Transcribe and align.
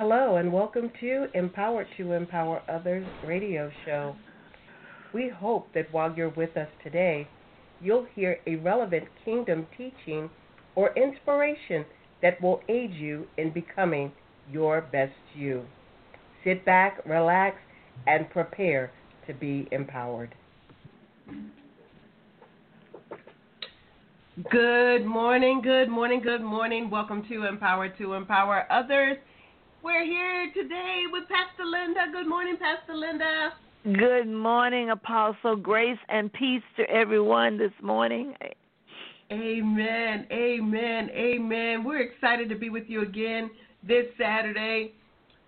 Hello, 0.00 0.36
and 0.36 0.50
welcome 0.50 0.90
to 0.98 1.26
Empowered 1.34 1.86
to 1.98 2.12
Empower 2.12 2.62
Others 2.70 3.06
radio 3.22 3.70
show. 3.84 4.16
We 5.12 5.28
hope 5.28 5.68
that 5.74 5.92
while 5.92 6.14
you're 6.16 6.30
with 6.30 6.56
us 6.56 6.70
today, 6.82 7.28
you'll 7.82 8.06
hear 8.14 8.38
a 8.46 8.56
relevant 8.56 9.04
kingdom 9.26 9.66
teaching 9.76 10.30
or 10.74 10.94
inspiration 10.96 11.84
that 12.22 12.40
will 12.40 12.62
aid 12.70 12.94
you 12.94 13.26
in 13.36 13.52
becoming 13.52 14.10
your 14.50 14.80
best 14.80 15.12
you. 15.34 15.66
Sit 16.44 16.64
back, 16.64 17.02
relax, 17.04 17.58
and 18.06 18.30
prepare 18.30 18.90
to 19.26 19.34
be 19.34 19.68
empowered. 19.70 20.34
Good 24.50 25.04
morning, 25.04 25.60
good 25.62 25.90
morning, 25.90 26.22
good 26.22 26.40
morning. 26.42 26.88
Welcome 26.88 27.22
to 27.28 27.44
Empower 27.44 27.90
to 27.98 28.14
Empower 28.14 28.64
Others. 28.72 29.18
We're 29.82 30.04
here 30.04 30.52
today 30.52 31.04
with 31.10 31.24
Pastor 31.26 31.64
Linda. 31.64 32.00
Good 32.12 32.28
morning, 32.28 32.58
Pastor 32.60 32.94
Linda. 32.94 33.54
Good 33.84 34.28
morning, 34.28 34.90
Apostle. 34.90 35.56
Grace 35.56 35.98
and 36.10 36.30
peace 36.34 36.62
to 36.76 36.82
everyone 36.90 37.56
this 37.56 37.72
morning. 37.82 38.34
Amen. 39.32 40.26
Amen. 40.30 41.10
Amen. 41.14 41.82
We're 41.82 42.02
excited 42.02 42.50
to 42.50 42.56
be 42.56 42.68
with 42.68 42.84
you 42.88 43.00
again 43.00 43.50
this 43.82 44.04
Saturday. 44.18 44.92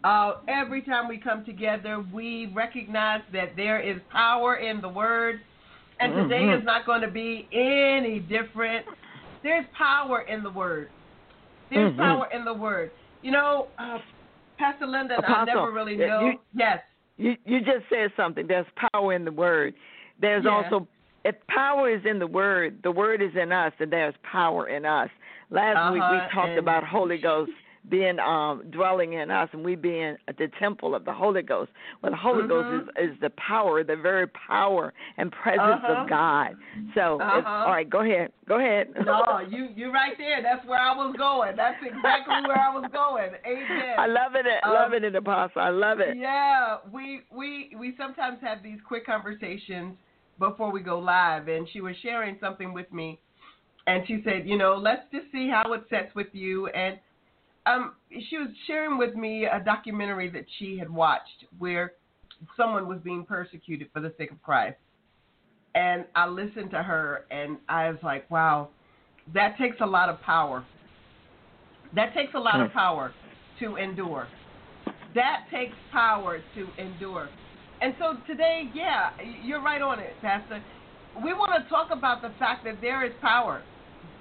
Uh, 0.03 0.37
every 0.49 0.81
time 0.81 1.09
we 1.09 1.19
come 1.19 1.45
together, 1.45 2.03
we 2.11 2.51
recognize 2.55 3.21
that 3.35 3.55
there 3.55 3.81
is 3.81 4.01
power 4.11 4.57
in 4.57 4.81
the 4.81 4.89
Word, 4.89 5.41
and 6.01 6.15
today 6.15 6.41
mm-hmm. 6.41 6.61
is 6.61 6.65
not 6.65 6.87
going 6.87 7.03
to 7.03 7.11
be 7.11 7.47
any 7.53 8.19
different. 8.19 8.87
There's 9.43 9.67
power 9.77 10.23
in 10.23 10.43
the 10.43 10.51
Word. 10.51 10.89
There's 11.71 11.91
mm-hmm. 11.91 12.01
power 12.01 12.29
in 12.35 12.47
the 12.47 12.55
Word. 12.55 12.93
You 13.21 13.33
know, 13.33 13.69
uh, 13.79 13.99
Pastor 14.59 14.87
Linda, 14.87 15.17
I 15.27 15.45
never 15.45 15.73
really 15.73 15.97
know. 15.97 16.21
You, 16.27 16.33
yes. 16.55 16.79
You 17.17 17.37
you 17.45 17.61
just 17.61 17.85
said 17.91 18.11
something. 18.17 18.47
There's 18.47 18.67
power 18.93 19.13
in 19.13 19.25
the 19.25 19.33
word. 19.33 19.75
There's 20.21 20.47
also 20.47 20.87
if 21.25 21.35
power 21.49 21.91
is 21.95 22.03
in 22.05 22.19
the 22.19 22.27
word, 22.27 22.79
the 22.83 22.91
word 22.91 23.23
is 23.23 23.31
in 23.41 23.53
us, 23.53 23.73
and 23.79 23.93
there's 23.93 24.15
power 24.23 24.69
in 24.69 24.85
us. 24.85 25.09
Last 25.51 25.77
uh-huh, 25.77 25.93
week 25.93 26.03
we 26.11 26.35
talked 26.35 26.59
about 26.59 26.85
Holy 26.85 27.19
Ghost 27.19 27.53
being 27.89 28.19
um 28.21 28.63
dwelling 28.71 29.15
in 29.15 29.31
us 29.31 29.49
and 29.53 29.65
we 29.65 29.75
being 29.75 30.17
at 30.29 30.39
the 30.39 30.49
temple 30.61 30.95
of 30.95 31.05
the 31.05 31.13
Holy 31.13 31.43
Ghost. 31.43 31.71
Well 32.03 32.13
the 32.13 32.19
Holy 32.19 32.43
mm-hmm. 32.43 32.87
Ghost 32.87 32.91
is, 32.97 33.11
is 33.11 33.21
the 33.21 33.31
power, 33.31 33.83
the 33.83 33.97
very 33.97 34.29
power 34.29 34.93
and 35.17 35.33
presence 35.33 35.81
uh-huh. 35.83 36.03
of 36.03 36.09
God. 36.09 36.55
So 36.95 37.21
uh-huh. 37.21 37.49
all 37.49 37.73
right, 37.73 37.89
go 37.89 38.03
ahead. 38.03 38.31
Go 38.47 38.59
ahead. 38.59 38.89
no, 39.05 39.41
you 39.49 39.69
you 39.75 39.93
right 39.93 40.15
there. 40.17 40.43
That's 40.43 40.67
where 40.67 40.79
I 40.79 40.95
was 40.95 41.15
going. 41.19 41.57
That's 41.57 41.83
exactly 41.83 42.35
where 42.47 42.59
I 42.59 42.73
was 42.73 42.89
going. 42.93 43.31
Amen. 43.45 43.99
I 43.99 44.07
love 44.07 44.35
it, 44.35 44.47
um, 44.65 44.73
love 44.73 44.93
it, 44.93 45.15
Apostle. 45.15 45.63
I 45.63 45.71
love 45.71 45.99
it. 46.01 46.17
Yeah, 46.17 46.79
we 46.93 47.23
we 47.33 47.75
we 47.79 47.95
sometimes 47.99 48.39
have 48.43 48.63
these 48.63 48.79
quick 48.87 49.07
conversations 49.07 49.97
before 50.39 50.71
we 50.71 50.81
go 50.81 50.99
live, 50.99 51.49
and 51.49 51.69
she 51.73 51.81
was 51.81 51.95
sharing 52.03 52.37
something 52.41 52.73
with 52.73 52.93
me, 52.93 53.19
and 53.87 54.07
she 54.07 54.23
said, 54.25 54.47
you 54.47 54.57
know, 54.57 54.77
let's 54.77 55.03
just 55.13 55.27
see 55.33 55.49
how 55.49 55.73
it 55.73 55.83
sets 55.91 56.15
with 56.15 56.29
you, 56.33 56.69
and 56.69 56.99
um, 57.67 57.93
she 58.29 58.37
was 58.37 58.49
sharing 58.67 58.99
with 58.99 59.15
me 59.15 59.45
a 59.45 59.61
documentary 59.65 60.31
that 60.31 60.45
she 60.59 60.79
had 60.79 60.91
watched 60.91 61.47
where 61.59 61.95
someone 62.57 62.89
was 62.89 62.99
being 63.05 63.25
persecuted 63.25 63.89
for 63.93 64.01
the 64.01 64.13
sake 64.19 64.31
of 64.33 64.43
Christ. 64.43 64.77
And 65.75 66.05
I 66.15 66.27
listened 66.27 66.71
to 66.73 66.83
her 66.83 67.25
and 67.31 67.57
I 67.69 67.89
was 67.91 67.99
like, 68.03 68.31
wow, 68.31 68.69
that 69.33 69.57
takes 69.59 69.77
a 69.81 69.87
lot 69.87 70.09
of 70.09 70.21
power. 70.23 70.65
That 71.95 72.15
takes 72.15 72.35
a 72.35 72.39
lot 72.39 72.61
of 72.61 72.71
hmm. 72.71 72.79
power 72.79 73.13
to 73.61 73.77
endure. 73.77 74.27
That 75.15 75.45
takes 75.53 75.75
power 75.93 76.41
to 76.55 76.69
endure. 76.83 77.29
And 77.81 77.95
so 77.99 78.17
today, 78.27 78.71
yeah, 78.75 79.11
you're 79.45 79.63
right 79.63 79.83
on 79.83 79.99
it, 79.99 80.15
Pastor. 80.21 80.63
We 81.23 81.33
want 81.33 81.63
to 81.63 81.69
talk 81.69 81.91
about 81.91 82.23
the 82.23 82.33
fact 82.39 82.65
that 82.65 82.81
there 82.81 83.05
is 83.05 83.13
power. 83.21 83.63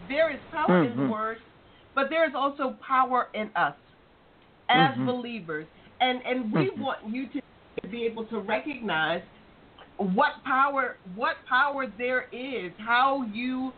There 0.10 0.32
is 0.32 0.40
power 0.52 0.86
mm-hmm. 0.86 1.00
in 1.00 1.08
the. 1.08 1.12
Word 1.12 1.38
but 1.96 2.08
there's 2.10 2.34
also 2.36 2.76
power 2.86 3.28
in 3.34 3.50
us 3.56 3.76
as 4.70 4.92
mm-hmm. 4.92 5.06
believers. 5.06 5.68
And 6.00 6.22
and 6.26 6.52
we 6.52 6.70
mm-hmm. 6.70 6.82
want 6.82 7.00
you 7.08 7.28
to 7.28 7.88
be 7.90 8.06
able 8.06 8.26
to 8.26 8.40
recognize 8.40 9.22
what 9.98 10.44
power 10.44 10.98
what 11.16 11.36
power 11.48 11.86
there 11.98 12.28
is, 12.32 12.72
how 12.80 13.26
you 13.34 13.72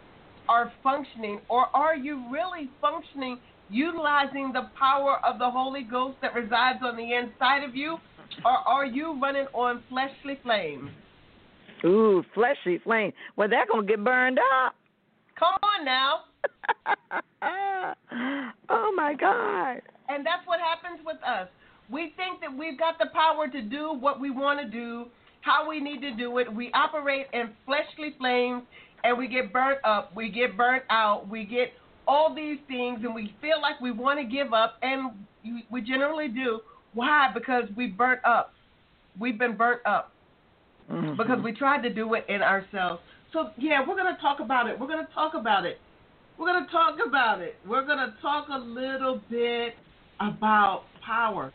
are 0.47 0.71
functioning, 0.81 1.39
or 1.49 1.67
are 1.75 1.95
you 1.95 2.23
really 2.31 2.69
functioning 2.81 3.39
utilizing 3.69 4.51
the 4.53 4.69
power 4.77 5.19
of 5.25 5.39
the 5.39 5.49
Holy 5.49 5.83
Ghost 5.83 6.17
that 6.21 6.33
resides 6.33 6.79
on 6.83 6.95
the 6.95 7.13
inside 7.13 7.63
of 7.63 7.75
you, 7.75 7.97
or 8.45 8.51
are 8.51 8.85
you 8.85 9.19
running 9.21 9.47
on 9.53 9.81
fleshly 9.89 10.39
flames? 10.43 10.89
Ooh, 11.85 12.23
fleshly 12.33 12.79
flame. 12.83 13.11
Well, 13.35 13.49
they're 13.49 13.65
gonna 13.65 13.85
get 13.85 14.03
burned 14.03 14.39
up. 14.39 14.75
Come 15.43 15.57
on 15.61 15.83
now. 15.83 16.19
oh 18.69 18.93
my 18.95 19.13
God. 19.13 19.81
And 20.07 20.25
that's 20.25 20.45
what 20.45 20.59
happens 20.61 21.01
with 21.05 21.17
us. 21.27 21.49
We 21.91 22.13
think 22.15 22.39
that 22.39 22.57
we've 22.57 22.79
got 22.79 22.97
the 22.97 23.07
power 23.13 23.49
to 23.49 23.61
do 23.61 23.93
what 23.93 24.21
we 24.21 24.31
want 24.31 24.61
to 24.61 24.69
do, 24.69 25.07
how 25.41 25.67
we 25.67 25.81
need 25.81 25.99
to 26.01 26.15
do 26.15 26.37
it. 26.37 26.53
We 26.53 26.71
operate 26.73 27.27
in 27.33 27.49
fleshly 27.65 28.15
flames 28.17 28.63
and 29.03 29.17
we 29.17 29.27
get 29.27 29.51
burnt 29.51 29.79
up, 29.83 30.15
we 30.15 30.29
get 30.29 30.55
burnt 30.55 30.83
out, 30.89 31.27
we 31.27 31.43
get 31.43 31.73
all 32.07 32.33
these 32.33 32.59
things 32.69 32.99
and 33.03 33.13
we 33.13 33.35
feel 33.41 33.61
like 33.61 33.81
we 33.81 33.91
want 33.91 34.19
to 34.19 34.25
give 34.25 34.53
up 34.53 34.77
and 34.81 35.11
we 35.69 35.81
generally 35.81 36.29
do. 36.29 36.61
Why? 36.93 37.31
Because 37.33 37.63
we 37.75 37.87
burnt 37.87 38.21
up. 38.23 38.53
We've 39.19 39.37
been 39.37 39.57
burnt 39.57 39.81
up. 39.85 40.13
Mm-hmm. 40.89 41.17
Because 41.17 41.39
we 41.43 41.51
tried 41.51 41.81
to 41.83 41.89
do 41.89 42.13
it 42.13 42.25
in 42.29 42.41
ourselves. 42.41 43.01
So 43.33 43.49
yeah, 43.57 43.85
we're 43.85 43.97
gonna 43.97 44.17
talk 44.21 44.39
about 44.39 44.69
it. 44.69 44.79
We're 44.79 44.87
gonna 44.87 45.09
talk 45.13 45.33
about 45.33 45.65
it. 45.65 45.79
We're 46.37 46.51
going 46.51 46.65
to 46.65 46.71
talk 46.71 46.97
about 47.05 47.41
it. 47.41 47.55
We're 47.67 47.85
going 47.85 47.99
to 47.99 48.13
talk 48.21 48.47
a 48.49 48.57
little 48.57 49.21
bit 49.29 49.75
about 50.19 50.83
power. 51.05 51.53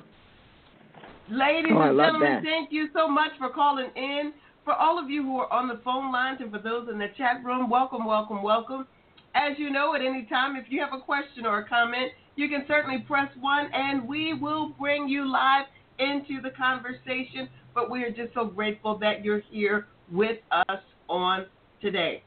Ladies 1.30 1.72
oh, 1.74 1.80
and 1.82 1.98
gentlemen, 1.98 2.34
that. 2.34 2.42
thank 2.44 2.72
you 2.72 2.88
so 2.94 3.08
much 3.08 3.32
for 3.38 3.50
calling 3.50 3.90
in. 3.96 4.32
For 4.64 4.74
all 4.74 5.02
of 5.02 5.10
you 5.10 5.22
who 5.22 5.38
are 5.38 5.52
on 5.52 5.68
the 5.68 5.80
phone 5.84 6.12
lines 6.12 6.38
and 6.40 6.50
for 6.50 6.58
those 6.58 6.88
in 6.90 6.98
the 6.98 7.08
chat 7.16 7.44
room, 7.44 7.68
welcome, 7.68 8.04
welcome, 8.04 8.42
welcome. 8.42 8.86
As 9.34 9.58
you 9.58 9.70
know, 9.70 9.94
at 9.94 10.00
any 10.00 10.26
time, 10.26 10.56
if 10.56 10.66
you 10.68 10.80
have 10.80 10.98
a 10.98 11.02
question 11.02 11.44
or 11.44 11.58
a 11.58 11.68
comment, 11.68 12.12
you 12.36 12.48
can 12.48 12.64
certainly 12.68 13.00
press 13.00 13.30
one 13.40 13.68
and 13.72 14.06
we 14.06 14.34
will 14.34 14.70
bring 14.78 15.08
you 15.08 15.30
live 15.30 15.66
into 15.98 16.40
the 16.40 16.50
conversation. 16.50 17.48
But 17.74 17.90
we 17.90 18.04
are 18.04 18.10
just 18.10 18.32
so 18.34 18.44
grateful 18.46 18.98
that 18.98 19.24
you're 19.24 19.42
here 19.50 19.86
with 20.10 20.38
us 20.50 20.80
on 21.08 21.46
today. 21.80 22.22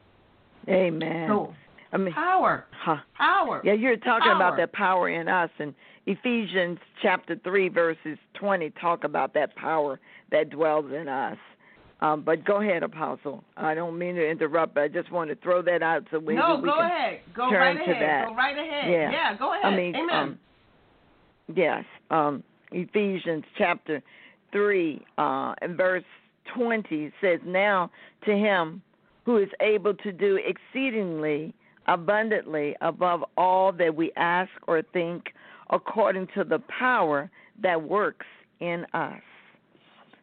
Amen. 0.68 1.28
So, 1.30 1.54
I 1.92 1.98
mean, 1.98 2.14
power. 2.14 2.66
Huh. 2.72 2.98
Power. 3.18 3.62
Yeah, 3.64 3.74
you're 3.74 3.98
talking 3.98 4.32
power. 4.32 4.36
about 4.36 4.58
that 4.58 4.74
power 4.74 5.10
in 5.10 5.28
us, 5.28 5.50
and 5.60 5.74
Ephesians 6.06 6.78
chapter 7.02 7.36
three 7.44 7.70
verses 7.70 8.18
twenty 8.34 8.72
talk 8.82 9.04
about 9.04 9.34
that 9.34 9.56
power 9.56 10.00
that 10.32 10.50
dwells 10.50 10.92
in 10.92 11.08
us. 11.08 11.38
Um, 12.02 12.24
but 12.24 12.44
go 12.46 12.62
ahead, 12.62 12.82
Apostle. 12.82 13.44
I 13.58 13.76
don't 13.76 13.98
mean 13.98 14.16
to 14.16 14.28
interrupt, 14.28 14.74
but 14.74 14.82
I 14.82 14.88
just 14.88 15.12
want 15.12 15.30
to 15.30 15.36
throw 15.36 15.62
that 15.62 15.84
out 15.84 16.04
so 16.10 16.18
we, 16.18 16.34
no, 16.34 16.56
we 16.56 16.70
go 16.70 16.78
can 16.78 16.86
ahead. 16.86 17.20
Go 17.36 17.50
turn 17.50 17.78
right 17.78 17.86
to 17.86 17.92
ahead. 17.92 18.02
that. 18.02 18.28
Go 18.28 18.36
right 18.36 18.58
ahead. 18.58 18.92
Yeah, 18.92 19.12
yeah 19.12 19.38
go 19.38 19.54
ahead. 19.54 19.66
I 19.66 19.76
mean, 19.76 19.96
Amen. 19.96 20.16
Um, 20.16 20.40
yes, 21.56 21.84
um, 22.10 22.44
Ephesians 22.72 23.44
chapter 23.58 24.02
three 24.52 25.06
uh, 25.18 25.54
and 25.62 25.78
verse 25.78 26.04
twenty 26.56 27.12
says, 27.22 27.40
"Now 27.46 27.92
to 28.26 28.32
him 28.32 28.82
who 29.24 29.38
is 29.38 29.50
able 29.60 29.94
to 29.96 30.12
do 30.12 30.40
exceedingly." 30.46 31.54
abundantly 31.88 32.76
above 32.82 33.24
all 33.38 33.72
that 33.72 33.96
we 33.96 34.12
ask 34.16 34.52
or 34.68 34.82
think, 34.82 35.34
according 35.70 36.28
to 36.36 36.44
the 36.44 36.60
power 36.60 37.30
that 37.62 37.82
works 37.82 38.26
in 38.60 38.86
us. 38.94 39.22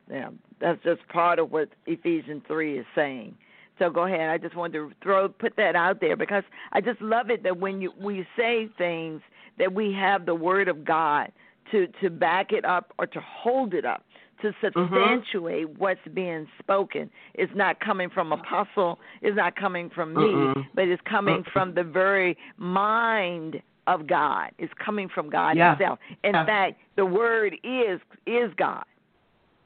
Now, 0.08 0.32
that's 0.60 0.82
just 0.82 1.06
part 1.08 1.38
of 1.38 1.50
what 1.50 1.68
Ephesians 1.86 2.42
3 2.46 2.78
is 2.78 2.86
saying. 2.94 3.34
So 3.78 3.90
go 3.90 4.04
ahead. 4.04 4.30
I 4.30 4.38
just 4.38 4.56
wanted 4.56 4.78
to 4.78 4.92
throw 5.02 5.28
put 5.28 5.54
that 5.56 5.76
out 5.76 6.00
there 6.00 6.16
because 6.16 6.42
I 6.72 6.80
just 6.80 7.00
love 7.00 7.30
it 7.30 7.42
that 7.44 7.58
when 7.58 7.80
you 7.80 7.92
we 8.00 8.26
say 8.36 8.68
things 8.76 9.20
that 9.58 9.72
we 9.72 9.92
have 9.92 10.26
the 10.26 10.34
word 10.34 10.68
of 10.68 10.84
God 10.84 11.30
to 11.72 11.86
to 12.00 12.10
back 12.10 12.52
it 12.52 12.64
up 12.64 12.92
or 12.98 13.06
to 13.06 13.20
hold 13.20 13.74
it 13.74 13.84
up 13.84 14.04
to 14.42 14.48
Mm-hmm. 14.48 14.66
substantiate 14.66 15.66
mm-hmm. 15.66 15.78
what's 15.82 16.00
being 16.14 16.46
spoken. 16.60 17.10
It's 17.34 17.52
not 17.56 17.80
coming 17.80 18.08
from 18.08 18.30
apostle, 18.32 19.00
it's 19.20 19.36
not 19.36 19.56
coming 19.56 19.90
from 19.90 20.14
me, 20.14 20.20
Mm-mm. 20.20 20.64
but 20.76 20.86
it's 20.86 21.02
coming 21.10 21.42
Mm-mm. 21.42 21.52
from 21.52 21.74
the 21.74 21.82
very 21.82 22.36
mind 22.56 23.60
of 23.88 24.06
God. 24.06 24.50
It's 24.58 24.72
coming 24.84 25.08
from 25.08 25.28
God 25.30 25.56
Yeah. 25.56 25.70
himself. 25.76 25.98
In 26.22 26.34
Yeah. 26.34 26.44
fact, 26.46 26.78
the 26.96 27.06
word 27.06 27.56
is 27.64 28.00
is 28.26 28.52
God. 28.54 28.84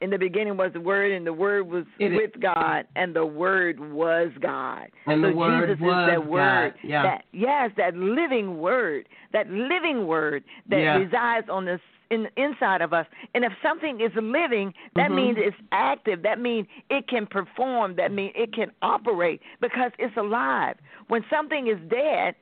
In 0.01 0.11
the 0.11 0.19
beginning 0.19 0.57
was 0.57 0.73
the 0.73 0.81
word 0.81 1.13
and 1.13 1.25
the 1.27 1.33
word 1.33 1.69
was 1.69 1.85
It 2.01 2.13
is. 2.13 2.17
with 2.17 2.41
God 2.41 2.87
and 2.97 3.15
the 3.15 3.25
word 3.27 3.79
was 3.79 4.33
God. 4.41 4.89
And 5.07 5.23
so 5.23 5.29
the 5.31 5.37
word 5.37 5.69
Jesus 5.69 5.81
was 5.81 6.09
is 6.09 6.15
that 6.15 6.27
word. 6.27 6.73
God. 6.75 6.81
Yeah. 6.83 7.03
That 7.03 7.25
yes, 7.33 7.71
that 7.77 7.95
living 7.95 8.59
word, 8.59 9.09
that 9.33 9.49
living 9.51 10.07
word 10.07 10.43
that 10.71 10.99
resides 10.99 11.49
on 11.51 11.67
the 11.67 11.79
in 12.13 12.29
inside 12.37 12.83
of 12.83 12.93
us. 12.93 13.07
And 13.35 13.45
if 13.45 13.53
something 13.63 14.01
is 14.01 14.13
living, 14.15 14.75
that 14.95 15.11
Mhm. 15.11 15.15
means 15.15 15.39
it's 15.39 15.57
active. 15.73 16.23
That 16.23 16.39
means 16.39 16.67
it 16.91 17.09
can 17.09 17.27
perform. 17.27 17.95
That 17.97 18.13
means 18.13 18.33
it 18.37 18.53
can 18.53 18.71
operate 18.83 19.41
because 19.61 19.93
it's 19.99 20.17
alive. 20.17 20.77
When 21.09 21.25
something 21.31 21.67
is 21.67 21.81
dead, 21.89 22.35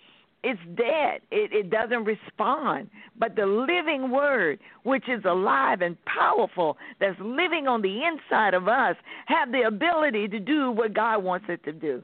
it's 0.43 0.61
dead. 0.75 1.21
It, 1.31 1.53
it 1.53 1.71
doesn't 1.71 2.05
respond. 2.05 2.91
But 3.17 3.37
the 3.37 3.47
living 3.47 4.11
word, 4.11 4.59
which 4.83 5.09
is 5.09 5.25
alive 5.25 5.83
and 5.83 5.97
powerful, 6.05 6.79
that's 6.99 7.19
living 7.21 7.69
on 7.69 7.83
the 7.83 8.05
inside 8.05 8.55
of 8.55 8.67
us, 8.67 8.97
have 9.27 9.53
the 9.53 9.63
ability 9.63 10.29
to 10.29 10.41
do 10.41 10.71
what 10.71 10.95
God 10.95 11.23
wants 11.23 11.49
it 11.49 11.63
to 11.65 11.73
do. 11.73 12.03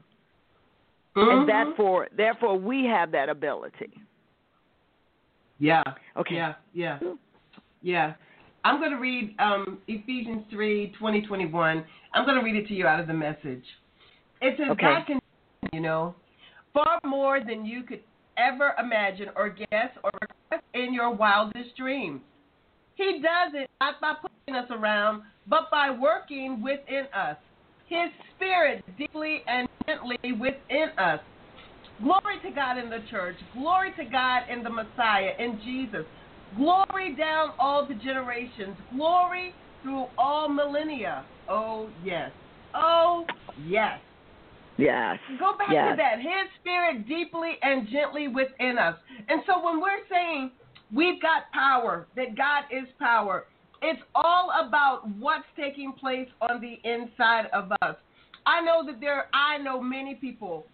Mhm. 1.15 1.33
And 1.33 1.49
therefore, 1.49 2.07
therefore, 2.15 2.55
we 2.57 2.85
have 2.85 3.11
that 3.11 3.27
ability. 3.27 3.91
Yeah. 5.59 5.83
Okay. 6.15 6.35
Yeah. 6.35 6.53
Yeah. 6.73 6.99
Yeah. 7.87 8.15
I'm 8.65 8.81
going 8.81 8.91
to 8.91 8.97
read 8.97 9.33
um, 9.39 9.77
Ephesians 9.87 10.43
3 10.49 10.93
20, 10.99 11.21
21. 11.21 11.85
I'm 12.13 12.25
going 12.25 12.37
to 12.37 12.43
read 12.43 12.57
it 12.57 12.67
to 12.67 12.73
you 12.73 12.85
out 12.85 12.99
of 12.99 13.07
the 13.07 13.13
message. 13.13 13.63
It 14.41 14.55
says, 14.57 14.71
Okay. 14.71 14.81
God 14.81 15.05
can, 15.07 15.19
you 15.71 15.79
know, 15.79 16.13
far 16.73 16.99
more 17.05 17.39
than 17.39 17.65
you 17.65 17.83
could 17.83 18.01
ever 18.37 18.73
imagine 18.77 19.29
or 19.37 19.49
guess 19.49 19.89
or 20.03 20.11
request 20.21 20.65
in 20.73 20.93
your 20.93 21.15
wildest 21.15 21.77
dreams. 21.77 22.19
He 22.95 23.21
does 23.23 23.53
it 23.53 23.69
not 23.79 24.01
by 24.01 24.15
putting 24.21 24.61
us 24.61 24.69
around, 24.69 25.21
but 25.47 25.71
by 25.71 25.89
working 25.89 26.61
within 26.61 27.05
us. 27.15 27.37
His 27.87 28.09
spirit 28.35 28.83
deeply 28.97 29.43
and 29.47 29.65
gently 29.87 30.17
within 30.33 30.89
us. 30.97 31.21
Glory 32.03 32.41
to 32.43 32.51
God 32.53 32.77
in 32.77 32.89
the 32.89 32.99
church. 33.09 33.37
Glory 33.53 33.93
to 33.97 34.03
God 34.03 34.41
in 34.51 34.61
the 34.61 34.69
Messiah, 34.69 35.31
in 35.39 35.57
Jesus. 35.63 36.03
Glory 36.55 37.15
down 37.15 37.51
all 37.59 37.85
the 37.85 37.95
generations. 37.95 38.75
Glory 38.95 39.53
through 39.81 40.05
all 40.17 40.47
millennia. 40.47 41.25
Oh, 41.49 41.89
yes. 42.03 42.31
Oh, 42.73 43.25
yes. 43.65 43.99
Yes. 44.77 45.17
Go 45.39 45.57
back 45.57 45.69
yes. 45.71 45.91
to 45.91 45.97
that. 45.97 46.19
His 46.19 46.49
spirit 46.61 47.07
deeply 47.07 47.53
and 47.61 47.87
gently 47.89 48.27
within 48.27 48.77
us. 48.77 48.95
And 49.27 49.41
so 49.47 49.63
when 49.63 49.81
we're 49.81 50.05
saying 50.09 50.51
we've 50.93 51.21
got 51.21 51.51
power, 51.51 52.07
that 52.15 52.37
God 52.37 52.63
is 52.71 52.87
power, 52.99 53.45
it's 53.81 54.01
all 54.15 54.51
about 54.67 55.07
what's 55.19 55.45
taking 55.57 55.93
place 55.93 56.27
on 56.41 56.61
the 56.61 56.77
inside 56.89 57.47
of 57.53 57.71
us. 57.81 57.95
I 58.45 58.61
know 58.61 58.85
that 58.85 58.99
there 58.99 59.27
I 59.33 59.57
know 59.57 59.81
many 59.81 60.15
people 60.15 60.65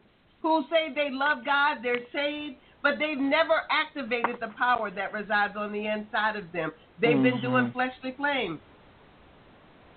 who 0.42 0.64
say 0.70 0.94
they 0.94 1.10
love 1.10 1.40
God, 1.46 1.78
they're 1.82 2.06
saved, 2.14 2.58
but 2.84 3.00
they've 3.00 3.18
never 3.18 3.62
activated 3.72 4.36
the 4.42 4.50
power 4.58 4.92
that 4.92 5.14
resides 5.14 5.54
on 5.58 5.72
the 5.72 5.88
inside 5.88 6.36
of 6.36 6.52
them. 6.52 6.72
They've 7.00 7.24
been 7.24 7.38
Mhm. 7.38 7.42
doing 7.42 7.72
fleshly 7.72 8.12
flames. 8.12 8.60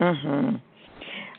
Mhm. 0.00 0.61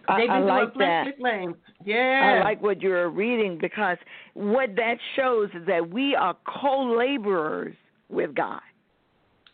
I, 0.10 0.26
I 0.28 0.40
like 0.40 0.74
that. 0.76 1.18
flames. 1.18 1.56
Yeah. 1.84 2.40
I 2.40 2.44
like 2.44 2.62
what 2.62 2.82
you're 2.82 3.10
reading 3.10 3.58
because 3.58 3.98
what 4.34 4.76
that 4.76 5.00
shows 5.16 5.50
is 5.54 5.66
that 5.66 5.90
we 5.90 6.16
are 6.16 6.36
co-laborers 6.46 7.76
with 8.10 8.34
God. 8.36 8.62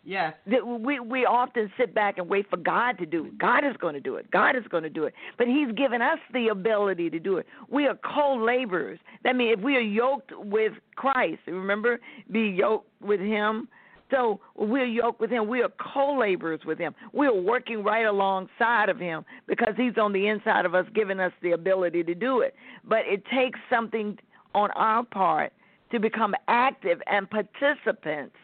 Yes. 0.03 0.33
We 0.45 0.99
we 0.99 1.25
often 1.25 1.71
sit 1.77 1.93
back 1.93 2.17
and 2.17 2.27
wait 2.27 2.49
for 2.49 2.57
God 2.57 2.97
to 2.99 3.05
do 3.05 3.25
it. 3.25 3.37
God 3.37 3.65
is 3.65 3.75
going 3.77 3.93
to 3.93 3.99
do 3.99 4.15
it. 4.15 4.29
God 4.31 4.55
is 4.55 4.63
going 4.69 4.83
to 4.83 4.89
do 4.89 5.03
it. 5.05 5.13
But 5.37 5.47
He's 5.47 5.71
given 5.75 6.01
us 6.01 6.19
the 6.33 6.49
ability 6.49 7.09
to 7.09 7.19
do 7.19 7.37
it. 7.37 7.45
We 7.69 7.87
are 7.87 7.95
co-laborers. 7.95 8.99
That 9.23 9.35
means 9.35 9.57
if 9.57 9.63
we 9.63 9.75
are 9.75 9.81
yoked 9.81 10.31
with 10.37 10.73
Christ, 10.95 11.41
remember, 11.47 11.99
be 12.31 12.41
yoked 12.41 12.89
with 13.01 13.19
Him. 13.19 13.67
So 14.11 14.39
we're 14.55 14.85
yoked 14.85 15.19
with 15.19 15.31
Him. 15.31 15.47
We 15.47 15.61
are 15.61 15.71
co-laborers 15.93 16.61
with 16.65 16.77
Him. 16.77 16.93
We 17.13 17.27
are 17.27 17.33
working 17.33 17.83
right 17.83 18.05
alongside 18.05 18.89
of 18.89 18.99
Him 18.99 19.25
because 19.47 19.73
He's 19.77 19.97
on 19.97 20.13
the 20.13 20.27
inside 20.27 20.65
of 20.65 20.75
us, 20.75 20.85
giving 20.93 21.19
us 21.19 21.31
the 21.41 21.51
ability 21.51 22.03
to 22.03 22.13
do 22.15 22.41
it. 22.41 22.55
But 22.83 22.99
it 23.05 23.23
takes 23.33 23.59
something 23.69 24.17
on 24.53 24.69
our 24.71 25.03
part 25.03 25.51
to 25.91 25.99
become 25.99 26.35
active 26.47 27.01
and 27.07 27.27
participants 27.29 28.35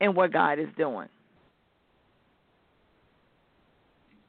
in 0.00 0.14
what 0.14 0.32
God 0.32 0.58
is 0.58 0.68
doing. 0.76 1.08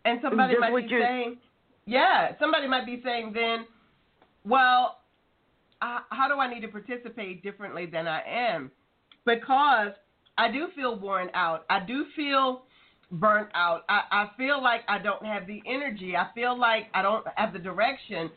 And 0.05 0.19
somebody 0.21 0.53
Just 0.53 0.61
might 0.61 0.75
be 0.75 0.89
you're- 0.89 1.03
saying, 1.03 1.37
yeah, 1.85 2.37
somebody 2.39 2.67
might 2.67 2.85
be 2.85 3.01
saying 3.03 3.33
then, 3.33 3.65
well, 4.45 4.99
how 5.81 6.27
do 6.27 6.35
I 6.39 6.51
need 6.51 6.61
to 6.61 6.67
participate 6.69 7.43
differently 7.43 7.85
than 7.85 8.07
I 8.07 8.21
am? 8.25 8.71
Because 9.25 9.91
I 10.37 10.49
do 10.51 10.67
feel 10.75 10.97
worn 10.97 11.29
out. 11.33 11.65
I 11.69 11.79
do 11.85 12.05
feel 12.15 12.63
burnt 13.11 13.49
out. 13.53 13.83
I, 13.89 14.01
I 14.11 14.29
feel 14.37 14.61
like 14.61 14.81
I 14.87 14.97
don't 14.99 15.25
have 15.25 15.45
the 15.47 15.61
energy. 15.65 16.15
I 16.15 16.27
feel 16.33 16.57
like 16.57 16.87
I 16.93 17.01
don't 17.01 17.25
have 17.35 17.53
the 17.53 17.59
direction. 17.59 18.29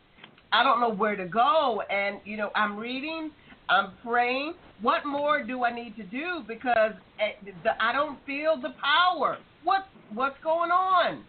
I 0.51 0.63
don't 0.63 0.79
know 0.81 0.91
where 0.91 1.15
to 1.15 1.25
go. 1.25 1.81
And, 1.89 2.19
you 2.25 2.37
know, 2.37 2.51
I'm 2.55 2.77
reading, 2.77 3.31
I'm 3.69 3.91
praying. 4.05 4.53
What 4.81 5.05
more 5.05 5.43
do 5.43 5.63
I 5.63 5.73
need 5.73 5.95
to 5.97 6.03
do? 6.03 6.43
Because 6.47 6.93
eh, 7.19 7.51
I 7.79 7.93
don't 7.93 8.17
feel 8.25 8.59
the 8.59 8.73
power. 8.83 9.37
What, 9.63 9.87
what's 10.13 10.35
going 10.43 10.71
on? 10.71 11.23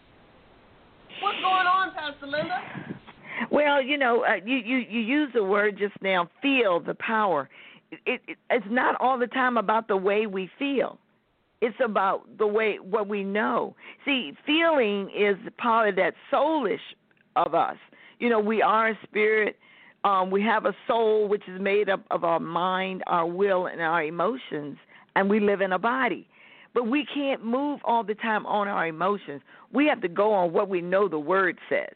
What's 1.21 1.39
going 1.39 1.67
on, 1.67 1.93
Pastor 1.93 2.27
Linda? 2.27 2.61
Well, 3.51 3.83
you 3.83 3.99
know, 3.99 4.25
uh, 4.25 4.37
you 4.45 4.57
you 4.57 4.79
you 4.79 5.01
use 5.01 5.31
the 5.35 5.45
word 5.45 5.79
just 5.79 5.95
now, 6.03 6.29
feel 6.41 6.81
the 6.81 6.95
power. 6.95 7.49
It, 8.07 8.21
it 8.27 8.39
it's 8.51 8.67
not 8.69 8.97
all 9.01 9.19
the 9.19 9.27
time 9.27 9.57
about 9.57 9.89
the 9.89 9.97
way 9.97 10.27
we 10.27 10.51
feel. 10.59 10.99
It's 11.61 11.77
about 11.85 12.27
the 12.39 12.47
way 12.47 12.79
what 12.79 13.09
we 13.09 13.23
know. 13.23 13.77
See, 14.05 14.33
feeling 14.45 15.11
is 15.17 15.37
part 15.59 15.89
of 15.89 15.97
that 15.97 16.15
soulish 16.33 16.79
of 17.37 17.55
us. 17.55 17.77
You 18.19 18.29
know, 18.29 18.41
we 18.41 18.63
are 18.63 18.91
a 18.91 18.99
spirit. 19.05 19.57
Um, 20.05 20.31
we 20.31 20.43
have 20.43 20.65
a 20.65 20.75
soul 20.87 21.29
which 21.29 21.43
is 21.47 21.61
made 21.61 21.89
up 21.89 22.05
of 22.11 22.25
our 22.25 22.41
mind, 22.41 23.03
our 23.07 23.27
will, 23.27 23.67
and 23.67 23.81
our 23.81 24.03
emotions, 24.03 24.77
and 25.15 25.31
we 25.31 25.39
live 25.39 25.61
in 25.61 25.73
a 25.73 25.79
body. 25.79 26.27
But 26.75 26.89
we 26.89 27.07
can't 27.15 27.45
move 27.45 27.81
all 27.85 28.03
the 28.03 28.15
time 28.15 28.47
on 28.47 28.67
our 28.67 28.87
emotions. 28.87 29.43
We 29.73 29.87
have 29.87 30.01
to 30.01 30.09
go 30.09 30.33
on 30.33 30.53
what 30.53 30.69
we 30.69 30.81
know 30.81 31.09
the 31.09 31.19
word 31.19 31.59
says. 31.69 31.95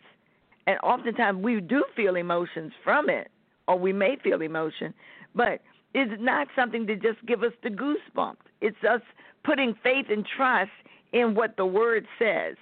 And 0.67 0.79
oftentimes 0.83 1.43
we 1.43 1.61
do 1.61 1.85
feel 1.95 2.17
emotions 2.17 2.73
from 2.85 3.09
it, 3.09 3.31
or 3.67 3.79
we 3.79 3.93
may 3.93 4.17
feel 4.23 4.43
emotion, 4.43 4.93
but 5.35 5.61
it's 5.95 6.21
not 6.21 6.49
something 6.55 6.87
to 6.89 6.97
just 6.97 7.25
give 7.27 7.43
us 7.43 7.53
the 7.63 7.71
goosebumps. 7.71 8.37
It's 8.61 8.77
us 8.89 9.01
putting 9.45 9.75
faith 9.83 10.07
and 10.11 10.27
trust 10.37 10.71
in 11.13 11.35
what 11.35 11.57
the 11.57 11.67
word 11.67 12.07
says. 12.19 12.57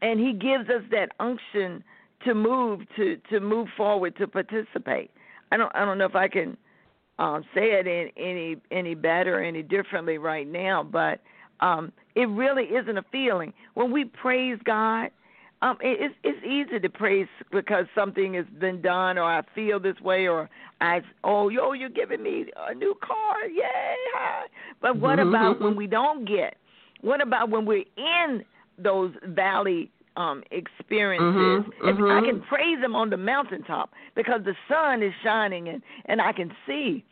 And 0.00 0.20
he 0.20 0.32
gives 0.32 0.68
us 0.68 0.82
that 0.90 1.10
unction 1.18 1.82
to 2.24 2.34
move 2.34 2.80
to 2.96 3.16
to 3.30 3.40
move 3.40 3.68
forward 3.76 4.16
to 4.16 4.26
participate. 4.26 5.10
I 5.50 5.56
don't 5.56 5.74
I 5.74 5.84
don't 5.84 5.98
know 5.98 6.06
if 6.06 6.16
I 6.16 6.28
can 6.28 6.56
um, 7.18 7.44
say 7.54 7.72
it 7.72 7.86
in, 7.86 8.10
any 8.16 8.56
any 8.70 8.94
better 8.94 9.42
any 9.42 9.62
differently 9.62 10.18
right 10.18 10.46
now, 10.46 10.82
but 10.82 11.20
um, 11.60 11.92
it 12.14 12.28
really 12.28 12.64
isn't 12.64 12.98
a 12.98 13.04
feeling. 13.12 13.52
When 13.74 13.92
we 13.92 14.04
praise 14.04 14.58
God, 14.64 15.10
um, 15.62 15.78
it, 15.80 15.98
it's 16.00 16.14
it's 16.24 16.44
easy 16.44 16.80
to 16.80 16.88
praise 16.88 17.28
because 17.50 17.86
something 17.94 18.34
has 18.34 18.46
been 18.60 18.82
done, 18.82 19.18
or 19.18 19.24
I 19.24 19.42
feel 19.54 19.78
this 19.78 20.00
way, 20.00 20.26
or 20.26 20.50
I 20.80 21.02
oh 21.22 21.48
yo 21.48 21.72
you're 21.72 21.88
giving 21.88 22.22
me 22.22 22.46
a 22.68 22.74
new 22.74 22.94
car, 23.02 23.46
yay! 23.46 23.94
Hi. 24.14 24.46
But 24.80 24.98
what 24.98 25.18
about 25.20 25.60
when 25.60 25.76
we 25.76 25.86
don't 25.86 26.26
get? 26.26 26.56
What 27.00 27.20
about 27.20 27.50
when 27.50 27.64
we're 27.64 27.84
in 27.96 28.44
those 28.78 29.12
valley 29.24 29.90
um 30.16 30.42
experiences? 30.50 31.64
Mhm, 31.82 31.88
If 31.88 31.96
I 32.10 32.20
can 32.26 32.40
praise 32.42 32.78
him 32.78 32.94
on 32.94 33.10
the 33.10 33.16
mountaintop 33.16 33.92
because 34.14 34.42
the 34.44 34.54
sun 34.68 35.02
is 35.02 35.12
shining 35.22 35.68
and 35.68 35.82
and 36.06 36.20
I 36.20 36.32
can 36.32 36.54
see 36.66 37.04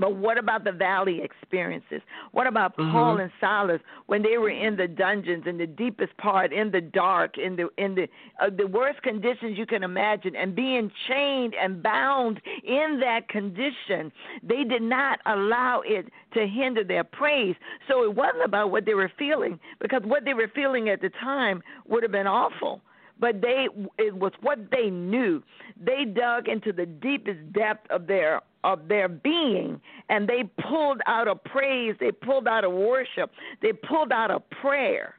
But 0.00 0.16
what 0.16 0.38
about 0.38 0.64
the 0.64 0.72
valley 0.72 1.20
experiences? 1.22 2.00
What 2.32 2.46
about 2.46 2.76
mm-hmm. 2.76 2.90
Paul 2.90 3.18
and 3.18 3.30
Silas 3.38 3.80
when 4.06 4.22
they 4.22 4.38
were 4.38 4.50
in 4.50 4.76
the 4.76 4.88
dungeons, 4.88 5.44
in 5.46 5.58
the 5.58 5.66
deepest 5.66 6.16
part, 6.16 6.52
in 6.52 6.70
the 6.70 6.80
dark, 6.80 7.36
in 7.36 7.54
the 7.56 7.68
in 7.76 7.94
the 7.94 8.08
uh, 8.42 8.48
the 8.56 8.66
worst 8.66 9.02
conditions 9.02 9.58
you 9.58 9.66
can 9.66 9.82
imagine, 9.82 10.34
and 10.34 10.56
being 10.56 10.90
chained 11.06 11.54
and 11.54 11.82
bound 11.82 12.40
in 12.64 12.98
that 13.00 13.28
condition? 13.28 14.10
They 14.42 14.64
did 14.64 14.82
not 14.82 15.20
allow 15.26 15.82
it 15.84 16.06
to 16.32 16.46
hinder 16.46 16.82
their 16.82 17.04
praise. 17.04 17.54
So 17.86 18.02
it 18.04 18.14
wasn't 18.14 18.44
about 18.44 18.70
what 18.70 18.86
they 18.86 18.94
were 18.94 19.12
feeling, 19.18 19.60
because 19.80 20.02
what 20.04 20.24
they 20.24 20.32
were 20.32 20.50
feeling 20.54 20.88
at 20.88 21.02
the 21.02 21.10
time 21.20 21.62
would 21.86 22.02
have 22.02 22.12
been 22.12 22.26
awful 22.26 22.80
but 23.20 23.40
they 23.40 23.68
it 23.98 24.16
was 24.16 24.32
what 24.40 24.58
they 24.70 24.90
knew. 24.90 25.42
They 25.80 26.04
dug 26.04 26.48
into 26.48 26.72
the 26.72 26.86
deepest 26.86 27.52
depth 27.52 27.90
of 27.90 28.06
their 28.06 28.40
of 28.64 28.88
their 28.88 29.08
being 29.08 29.80
and 30.08 30.28
they 30.28 30.44
pulled 30.68 31.00
out 31.06 31.28
a 31.28 31.34
praise, 31.34 31.94
they 32.00 32.12
pulled 32.12 32.48
out 32.48 32.64
a 32.64 32.70
worship, 32.70 33.30
they 33.62 33.72
pulled 33.72 34.12
out 34.12 34.30
a 34.30 34.40
prayer. 34.40 35.14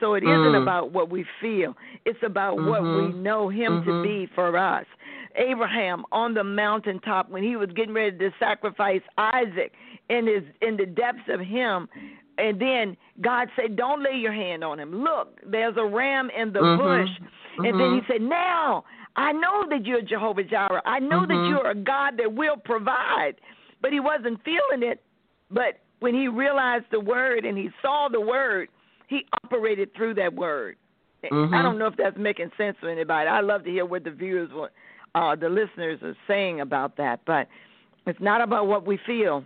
So 0.00 0.14
it 0.14 0.22
mm. 0.22 0.52
not 0.52 0.62
about 0.62 0.92
what 0.92 1.10
we 1.10 1.24
feel. 1.40 1.74
It's 2.04 2.18
about 2.24 2.56
mm-hmm. 2.56 2.68
what 2.68 2.82
we 2.82 2.88
mm-hmm. 2.88 3.22
know 3.22 3.48
him 3.48 3.82
mm-hmm. 3.82 3.90
to 3.90 4.02
be 4.02 4.28
for 4.34 4.56
us. 4.56 4.86
Abraham 5.36 6.04
on 6.12 6.34
the 6.34 6.44
mountaintop 6.44 7.30
when 7.30 7.42
he 7.42 7.56
was 7.56 7.70
getting 7.74 7.94
ready 7.94 8.16
to 8.18 8.30
sacrifice 8.38 9.00
Isaac 9.18 9.72
in 10.08 10.26
his 10.26 10.42
in 10.60 10.76
the 10.76 10.86
depths 10.86 11.28
of 11.28 11.40
him 11.40 11.88
and 12.38 12.60
then 12.60 12.96
God 13.20 13.48
said, 13.56 13.76
Don't 13.76 14.02
lay 14.02 14.16
your 14.16 14.32
hand 14.32 14.64
on 14.64 14.78
him. 14.78 15.02
Look, 15.02 15.38
there's 15.46 15.76
a 15.76 15.84
ram 15.84 16.30
in 16.30 16.52
the 16.52 16.60
mm-hmm. 16.60 16.82
bush. 16.82 17.10
And 17.58 17.66
mm-hmm. 17.66 17.78
then 17.78 17.94
he 17.94 18.12
said, 18.12 18.22
Now 18.22 18.84
I 19.16 19.32
know 19.32 19.64
that 19.68 19.84
you're 19.84 20.02
Jehovah 20.02 20.44
Jireh. 20.44 20.82
I 20.84 20.98
know 20.98 21.20
mm-hmm. 21.20 21.28
that 21.28 21.48
you're 21.48 21.70
a 21.70 21.74
God 21.74 22.14
that 22.18 22.32
will 22.32 22.56
provide. 22.56 23.34
But 23.80 23.92
he 23.92 24.00
wasn't 24.00 24.42
feeling 24.44 24.88
it. 24.88 25.02
But 25.50 25.80
when 26.00 26.14
he 26.14 26.28
realized 26.28 26.86
the 26.90 27.00
word 27.00 27.44
and 27.44 27.58
he 27.58 27.70
saw 27.82 28.08
the 28.10 28.20
word, 28.20 28.68
he 29.08 29.26
operated 29.44 29.94
through 29.94 30.14
that 30.14 30.32
word. 30.34 30.76
Mm-hmm. 31.24 31.54
I 31.54 31.62
don't 31.62 31.78
know 31.78 31.86
if 31.86 31.96
that's 31.96 32.16
making 32.16 32.50
sense 32.56 32.76
for 32.80 32.88
anybody. 32.88 33.28
I 33.28 33.40
love 33.40 33.64
to 33.64 33.70
hear 33.70 33.84
what 33.84 34.04
the 34.04 34.10
viewers, 34.10 34.50
uh, 35.14 35.36
the 35.36 35.48
listeners 35.48 36.00
are 36.02 36.16
saying 36.26 36.60
about 36.60 36.96
that. 36.96 37.20
But 37.26 37.48
it's 38.06 38.20
not 38.20 38.40
about 38.40 38.66
what 38.66 38.86
we 38.86 38.98
feel. 39.06 39.44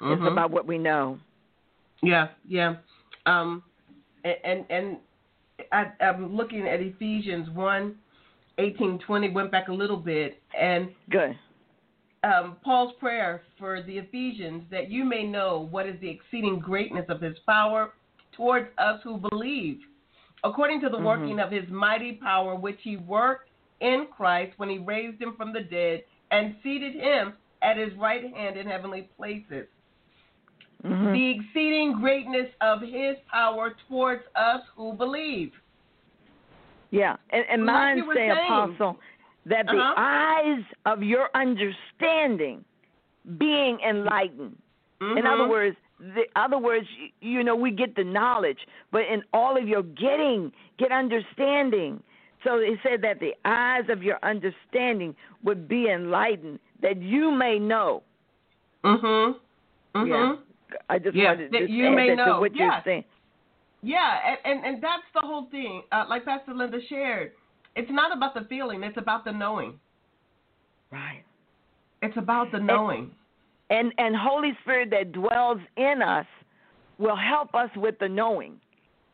It's 0.00 0.06
mm-hmm. 0.06 0.26
about 0.26 0.50
what 0.50 0.66
we 0.66 0.78
know. 0.78 1.18
Yeah, 2.04 2.28
yeah. 2.46 2.76
Um, 3.26 3.62
and 4.24 4.64
and 4.70 4.98
I, 5.72 5.86
I'm 6.00 6.34
looking 6.34 6.66
at 6.66 6.80
Ephesians 6.80 7.48
one, 7.50 7.96
eighteen, 8.58 8.98
twenty. 9.06 9.30
Went 9.30 9.50
back 9.50 9.68
a 9.68 9.72
little 9.72 9.96
bit, 9.96 10.40
and 10.58 10.90
good. 11.10 11.36
Um, 12.22 12.56
Paul's 12.64 12.94
prayer 12.98 13.42
for 13.58 13.82
the 13.82 13.98
Ephesians 13.98 14.64
that 14.70 14.90
you 14.90 15.04
may 15.04 15.24
know 15.24 15.68
what 15.70 15.86
is 15.86 16.00
the 16.00 16.08
exceeding 16.08 16.58
greatness 16.58 17.04
of 17.08 17.20
His 17.20 17.36
power 17.46 17.92
towards 18.32 18.68
us 18.78 19.00
who 19.04 19.18
believe, 19.30 19.80
according 20.42 20.80
to 20.80 20.88
the 20.88 20.96
mm-hmm. 20.96 21.06
working 21.06 21.40
of 21.40 21.50
His 21.50 21.68
mighty 21.68 22.12
power, 22.12 22.54
which 22.54 22.78
He 22.82 22.96
worked 22.96 23.50
in 23.80 24.06
Christ 24.14 24.54
when 24.56 24.70
He 24.70 24.78
raised 24.78 25.20
Him 25.20 25.34
from 25.36 25.52
the 25.52 25.60
dead 25.60 26.04
and 26.30 26.56
seated 26.62 26.94
Him 26.94 27.34
at 27.62 27.76
His 27.76 27.92
right 27.98 28.34
hand 28.34 28.56
in 28.56 28.66
heavenly 28.66 29.10
places 29.18 29.66
mm-hmm. 30.84 31.12
the 31.12 31.30
exceeding 31.30 31.98
greatness 32.00 32.48
of 32.60 32.80
his 32.80 33.16
power 33.30 33.74
towards 33.88 34.22
us 34.36 34.60
who 34.76 34.92
believe. 34.92 35.52
Yeah, 36.90 37.16
and, 37.30 37.44
and 37.50 37.64
mine 37.64 38.06
like 38.06 38.16
say, 38.16 38.28
Apostle, 38.28 38.98
that 39.46 39.68
uh-huh. 39.68 39.76
the 39.76 40.00
eyes 40.00 40.64
of 40.86 41.02
your 41.02 41.28
understanding 41.34 42.64
being 43.38 43.78
enlightened. 43.86 44.56
Mm-hmm. 45.00 45.18
In 45.18 45.26
other 45.26 45.48
words, 45.48 45.76
the 45.98 46.24
other 46.36 46.58
words, 46.58 46.86
you 47.20 47.42
know, 47.42 47.56
we 47.56 47.70
get 47.70 47.96
the 47.96 48.04
knowledge, 48.04 48.58
but 48.92 49.02
in 49.02 49.22
all 49.32 49.56
of 49.56 49.66
your 49.66 49.82
getting, 49.82 50.52
get 50.78 50.92
understanding. 50.92 52.02
So 52.44 52.58
it 52.58 52.78
said 52.82 53.00
that 53.02 53.20
the 53.20 53.32
eyes 53.44 53.84
of 53.88 54.02
your 54.02 54.18
understanding 54.22 55.14
would 55.42 55.66
be 55.66 55.88
enlightened, 55.88 56.58
that 56.82 57.00
you 57.00 57.30
may 57.30 57.58
know. 57.58 58.02
Mhm. 58.84 59.36
Mhm. 59.94 60.08
Yeah. 60.08 60.36
I 60.88 60.98
just 60.98 61.16
yeah, 61.16 61.32
wanted 61.32 61.52
that 61.52 61.58
to 61.58 61.70
you 61.70 61.90
may 61.90 62.14
know. 62.14 62.40
what 62.40 62.52
yes. 62.54 62.60
you're 62.60 62.82
saying. 62.84 63.04
Yeah, 63.82 64.18
and, 64.26 64.38
and, 64.44 64.66
and 64.66 64.82
that's 64.82 65.02
the 65.14 65.20
whole 65.20 65.46
thing. 65.50 65.82
Uh, 65.92 66.04
like 66.08 66.24
Pastor 66.24 66.54
Linda 66.54 66.78
shared, 66.88 67.32
it's 67.76 67.90
not 67.90 68.16
about 68.16 68.34
the 68.34 68.46
feeling; 68.48 68.82
it's 68.82 68.96
about 68.96 69.24
the 69.24 69.32
knowing. 69.32 69.78
Right. 70.90 71.22
It's 72.02 72.16
about 72.16 72.52
the 72.52 72.60
knowing. 72.60 73.10
And, 73.70 73.92
and 73.92 73.92
and 73.98 74.16
Holy 74.16 74.52
Spirit 74.62 74.90
that 74.90 75.12
dwells 75.12 75.58
in 75.76 76.02
us 76.02 76.26
will 76.98 77.16
help 77.16 77.54
us 77.54 77.70
with 77.76 77.98
the 77.98 78.08
knowing. 78.08 78.60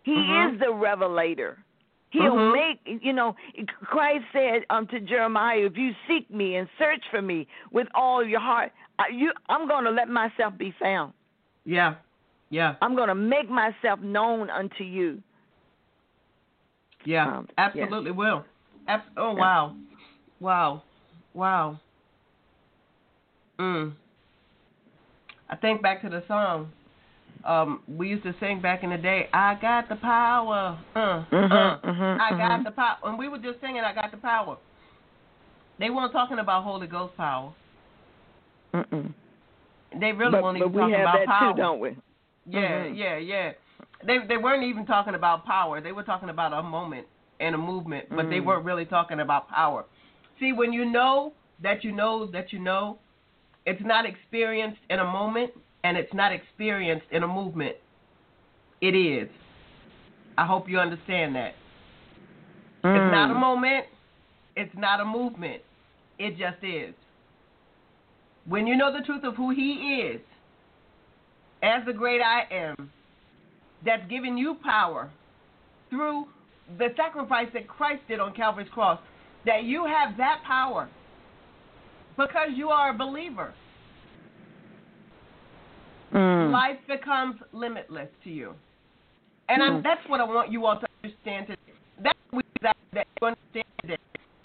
He 0.03 0.13
mm-hmm. 0.13 0.55
is 0.55 0.61
the 0.61 0.73
revelator. 0.73 1.59
He'll 2.11 2.33
mm-hmm. 2.33 2.91
make 2.93 3.03
you 3.03 3.13
know. 3.13 3.35
Christ 3.83 4.25
said 4.33 4.63
unto 4.69 5.01
Jeremiah, 5.01 5.67
"If 5.67 5.77
you 5.77 5.93
seek 6.09 6.31
me 6.31 6.57
and 6.57 6.69
search 6.79 7.03
for 7.11 7.23
me 7.23 7.47
with 7.73 7.87
all 7.95 8.25
your 8.25 8.41
heart, 8.41 8.73
you, 9.13 9.33
I'm 9.49 9.69
going 9.69 9.85
to 9.85 9.91
let 9.91 10.09
myself 10.09 10.57
be 10.59 10.75
found." 10.81 11.13
Yeah, 11.71 11.95
yeah. 12.51 12.75
I'm 12.83 12.97
going 12.97 13.09
to 13.09 13.15
make 13.15 13.49
myself 13.49 14.01
known 14.01 14.51
unto 14.51 14.83
you. 14.83 15.23
Yeah, 17.05 17.39
um, 17.39 17.49
absolutely 17.57 18.11
yeah. 18.11 18.17
will. 18.17 18.45
Abs- 18.89 19.05
oh 19.17 19.35
wow, 19.35 19.77
wow, 20.41 20.83
wow. 21.33 21.81
Mm. 23.61 23.93
I 25.49 25.57
think 25.57 25.81
back 25.81 26.03
to 26.03 26.09
the 26.09 26.25
song 26.27 26.73
um, 27.45 27.83
we 27.89 28.09
used 28.09 28.25
to 28.25 28.35
sing 28.41 28.61
back 28.61 28.83
in 28.83 28.91
the 28.91 28.99
day. 28.99 29.29
I 29.33 29.57
got 29.61 29.89
the 29.89 29.97
power. 29.97 30.79
Uh, 30.95 30.99
mm-hmm, 30.99 31.37
uh, 31.37 31.79
mm-hmm, 31.79 32.21
I 32.21 32.31
got 32.31 32.51
mm-hmm. 32.51 32.65
the 32.65 32.71
power. 32.73 32.97
And 33.05 33.19
we 33.19 33.29
were 33.29 33.39
just 33.39 33.61
singing, 33.61 33.83
I 33.83 33.95
got 33.95 34.11
the 34.11 34.17
power. 34.17 34.59
They 35.79 35.89
weren't 35.89 36.13
talking 36.13 36.39
about 36.39 36.65
Holy 36.65 36.87
Ghost 36.87 37.17
power. 37.17 37.55
Mm-mm. 38.75 39.15
They 39.99 40.13
really 40.13 40.33
but, 40.33 40.43
weren't 40.43 40.59
but 40.61 40.69
even 40.69 40.91
have 40.93 41.01
about 41.01 41.19
that 41.19 41.27
power. 41.27 41.53
too, 41.53 41.57
don't 41.57 41.81
we? 41.81 41.97
Yeah, 42.47 42.61
mm-hmm. 42.61 42.95
yeah, 42.95 43.17
yeah. 43.19 43.53
They 44.07 44.19
they 44.27 44.37
weren't 44.37 44.65
even 44.65 44.87
talking 44.87 45.15
about 45.15 45.45
power. 45.45 45.81
They 45.81 45.93
were 45.93 46.05
talking 46.05 46.29
about 46.29 46.53
a 46.53 46.63
moment 46.63 47.07
and 47.41 47.55
a 47.55 47.59
movement, 47.59 48.09
but 48.11 48.27
mm. 48.27 48.31
they 48.31 48.41
weren't 48.41 48.65
really 48.65 48.85
talking 48.85 49.21
about 49.21 49.49
power. 49.49 49.85
See, 50.39 50.53
when 50.53 50.73
you 50.73 50.85
know 50.85 51.33
that 51.63 51.85
you 51.85 51.93
know 51.93 52.27
that 52.33 52.53
you 52.53 52.59
know, 52.59 52.99
it's 53.67 53.83
not 53.85 54.07
experienced 54.07 54.81
in 54.89 55.01
a 55.01 55.05
moment 55.05 55.53
and 55.85 55.97
it's 55.97 56.13
not 56.15 56.33
experienced 56.33 57.07
in 57.11 57.23
a 57.23 57.29
movement. 57.29 57.77
It 58.81 58.95
is. 58.95 59.29
I 60.39 60.47
hope 60.47 60.69
you 60.69 60.79
understand 60.79 61.35
that. 61.37 61.55
Mm. 62.85 62.97
It's 62.97 63.13
not 63.13 63.31
a 63.31 63.35
moment. 63.35 63.87
It's 64.57 64.75
not 64.77 65.01
a 65.01 65.05
movement. 65.05 65.63
It 66.19 66.31
just 66.39 66.63
is. 66.63 66.95
When 68.51 68.67
you 68.67 68.77
know 68.77 68.93
the 68.93 69.07
truth 69.07 69.23
of 69.23 69.37
who 69.37 69.51
He 69.51 70.11
is, 70.13 70.21
as 71.63 71.87
the 71.87 71.93
great 71.93 72.21
I 72.21 72.53
am, 72.53 72.91
that's 73.87 74.03
given 74.11 74.37
you 74.37 74.57
power 74.65 75.09
through 75.89 76.25
the 76.77 76.89
sacrifice 76.97 77.47
that 77.55 77.69
Christ 77.69 78.03
did 78.09 78.19
on 78.19 78.35
Calvary's 78.35 78.69
cross, 78.75 78.99
that 79.47 79.63
you 79.63 79.87
have 79.87 80.17
that 80.17 80.41
power 80.45 80.89
because 82.17 82.49
you 82.57 82.71
are 82.71 82.91
a 82.91 82.99
believer. 82.99 83.55
Mm. 86.13 86.51
Life 86.51 86.79
becomes 86.89 87.37
limitless 87.53 88.09
to 88.25 88.31
you. 88.31 88.55
And 89.49 89.63
Mm. 89.63 89.83
that's 89.85 90.07
what 90.09 90.21
I 90.21 90.25
want 90.25 90.51
you 90.51 90.67
all 90.67 90.81
to 90.81 90.87
understand 91.05 91.47
today. 91.47 91.79
That's 92.03 92.19
what 92.31 92.45
that, 92.63 92.77
that 92.95 93.07
you 93.21 93.29
understand 93.29 93.65
today. 93.83 93.97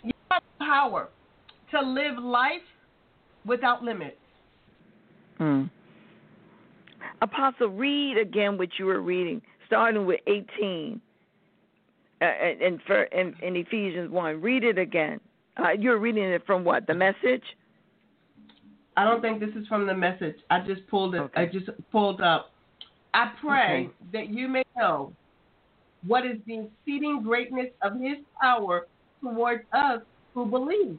You 0.04 0.14
have 0.30 0.44
power 0.60 1.10
to 1.72 1.82
live 1.82 2.20
life 2.20 2.62
without 3.46 3.84
limits. 3.84 4.18
Mm. 5.40 5.70
Apostle, 7.22 7.68
read 7.70 8.18
again 8.18 8.58
what 8.58 8.70
you 8.78 8.86
were 8.86 9.02
reading, 9.02 9.42
starting 9.68 10.06
with 10.06 10.20
18 10.28 11.02
uh, 12.22 12.26
in, 12.26 12.80
in, 13.12 13.36
in 13.42 13.56
Ephesians 13.56 14.12
1. 14.12 14.42
Read 14.42 14.64
it 14.64 14.78
again. 14.78 15.20
Uh, 15.58 15.72
you're 15.72 16.00
reading 16.00 16.24
it 16.24 16.46
from 16.46 16.64
what? 16.64 16.88
The 16.88 16.94
message? 16.94 17.44
I 18.98 19.04
don't 19.04 19.22
think 19.22 19.40
this 19.40 19.50
is 19.56 19.68
from 19.68 19.86
the 19.86 19.94
message. 19.94 20.36
I 20.50 20.60
just 20.62 20.88
pulled 20.88 21.16
it. 21.16 21.20
Okay. 21.20 21.42
I 21.42 21.46
just 21.46 21.70
pulled 21.92 22.22
up. 22.22 22.52
I 23.14 23.32
pray 23.42 23.86
Okay. 23.86 23.90
that 24.14 24.30
you 24.30 24.48
may 24.48 24.64
know 24.78 25.14
what 26.06 26.26
is 26.26 26.38
the 26.46 26.68
exceeding 26.68 27.22
greatness 27.24 27.68
of 27.82 28.00
His 28.00 28.18
power 28.42 28.88
towards 29.22 29.64
us 29.74 30.02
who 30.34 30.46
believe, 30.46 30.98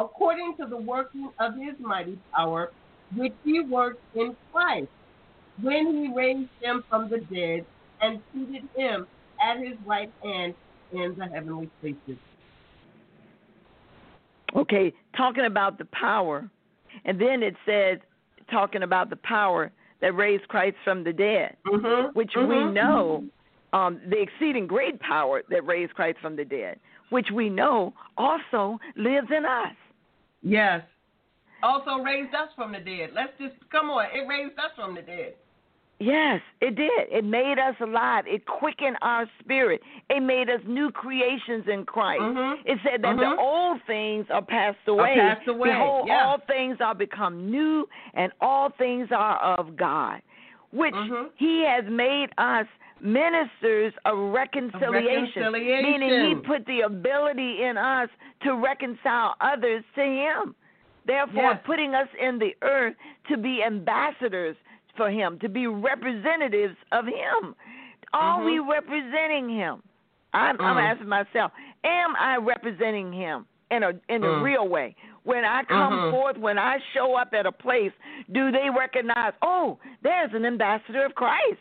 according 0.00 0.56
to 0.58 0.66
the 0.66 0.76
working 0.76 1.30
of 1.38 1.54
His 1.54 1.74
mighty 1.78 2.18
power, 2.34 2.72
which 3.14 3.34
He 3.44 3.60
worked 3.60 4.02
in 4.16 4.34
Christ 4.52 4.88
when 5.62 5.86
He 5.94 6.12
raised 6.16 6.50
Him 6.60 6.82
from 6.88 7.10
the 7.10 7.18
dead 7.18 7.66
and 8.00 8.20
seated 8.32 8.68
Him 8.76 9.06
at 9.40 9.58
His 9.58 9.76
right 9.86 10.10
hand 10.24 10.54
in 10.92 11.14
the 11.16 11.26
heavenly 11.26 11.70
places. 11.80 12.18
Okay, 14.56 14.92
talking 15.16 15.44
about 15.44 15.78
the 15.78 15.84
power 15.92 16.50
And 17.04 17.20
then 17.20 17.42
it 17.42 17.54
says, 17.64 17.98
talking 18.50 18.82
about 18.82 19.10
the 19.10 19.16
power 19.16 19.70
that 20.00 20.14
raised 20.16 20.48
Christ 20.48 20.76
from 20.82 21.04
the 21.04 21.12
dead, 21.12 21.56
mm-hmm. 21.66 22.18
which 22.18 22.32
mm-hmm. 22.36 22.48
we 22.48 22.72
know, 22.72 23.24
um, 23.72 24.00
the 24.08 24.20
exceeding 24.20 24.66
great 24.66 24.98
power 24.98 25.42
that 25.50 25.64
raised 25.64 25.94
Christ 25.94 26.18
from 26.20 26.34
the 26.34 26.44
dead, 26.44 26.80
which 27.10 27.28
we 27.32 27.48
know 27.48 27.94
also 28.16 28.80
lives 28.96 29.28
in 29.30 29.44
us. 29.44 29.74
Yes. 30.42 30.82
Also 31.62 32.02
raised 32.02 32.34
us 32.34 32.48
from 32.56 32.72
the 32.72 32.78
dead. 32.78 33.10
Let's 33.14 33.32
just 33.38 33.54
come 33.70 33.90
on. 33.90 34.06
It 34.14 34.26
raised 34.26 34.58
us 34.58 34.72
from 34.76 34.94
the 34.94 35.02
dead. 35.02 35.34
Yes, 36.02 36.40
it 36.62 36.76
did. 36.76 36.90
It 37.10 37.24
made 37.26 37.56
us 37.58 37.74
alive. 37.78 38.24
It 38.26 38.46
quickened 38.46 38.96
our 39.02 39.26
spirit. 39.38 39.82
It 40.08 40.20
made 40.20 40.48
us 40.48 40.60
new 40.66 40.90
creations 40.90 41.66
in 41.70 41.84
Christ. 41.84 42.22
Mm-hmm. 42.22 42.62
It 42.66 42.78
said 42.82 43.02
that 43.02 43.16
mm-hmm. 43.16 43.36
the 43.36 43.36
old 43.38 43.80
things 43.86 44.24
are 44.30 44.40
passed 44.40 44.78
away. 44.88 45.16
Are 45.18 45.34
passed 45.34 45.48
away. 45.48 45.68
Behold, 45.68 46.06
yeah. 46.08 46.24
all 46.24 46.38
things 46.46 46.78
are 46.80 46.94
become 46.94 47.50
new, 47.50 47.86
and 48.14 48.32
all 48.40 48.70
things 48.78 49.08
are 49.14 49.38
of 49.58 49.76
God, 49.76 50.22
which 50.72 50.94
mm-hmm. 50.94 51.28
He 51.36 51.66
has 51.68 51.84
made 51.90 52.28
us 52.38 52.66
ministers 53.02 53.92
of 54.04 54.32
reconciliation, 54.32 55.42
reconciliation. 55.42 56.00
meaning 56.00 56.36
He 56.36 56.46
put 56.46 56.66
the 56.66 56.80
ability 56.80 57.62
in 57.62 57.76
us 57.76 58.08
to 58.42 58.54
reconcile 58.54 59.34
others 59.40 59.84
to 59.94 60.02
Him. 60.02 60.54
Therefore, 61.06 61.52
yes. 61.52 61.62
putting 61.64 61.94
us 61.94 62.08
in 62.20 62.38
the 62.38 62.54
earth 62.62 62.94
to 63.28 63.36
be 63.36 63.62
ambassadors 63.66 64.56
for 64.96 65.10
him, 65.10 65.38
to 65.40 65.48
be 65.48 65.66
representatives 65.66 66.76
of 66.92 67.06
him. 67.06 67.54
Are 68.12 68.38
mm-hmm. 68.38 68.46
we 68.46 68.58
representing 68.58 69.48
him? 69.48 69.82
I'm, 70.32 70.58
mm. 70.58 70.64
I'm, 70.64 70.78
asking 70.78 71.08
myself, 71.08 71.52
am 71.84 72.14
I 72.18 72.36
representing 72.36 73.12
him 73.12 73.46
in 73.70 73.82
a 73.82 73.90
in 74.08 74.22
mm. 74.22 74.40
a 74.40 74.42
real 74.42 74.68
way? 74.68 74.94
When 75.24 75.44
I 75.44 75.62
come 75.64 75.92
mm-hmm. 75.92 76.10
forth, 76.10 76.36
when 76.36 76.58
I 76.58 76.78
show 76.94 77.16
up 77.16 77.32
at 77.32 77.46
a 77.46 77.52
place, 77.52 77.92
do 78.32 78.50
they 78.50 78.68
recognize, 78.76 79.32
oh, 79.42 79.78
there's 80.02 80.30
an 80.34 80.44
ambassador 80.44 81.04
of 81.04 81.14
Christ? 81.14 81.60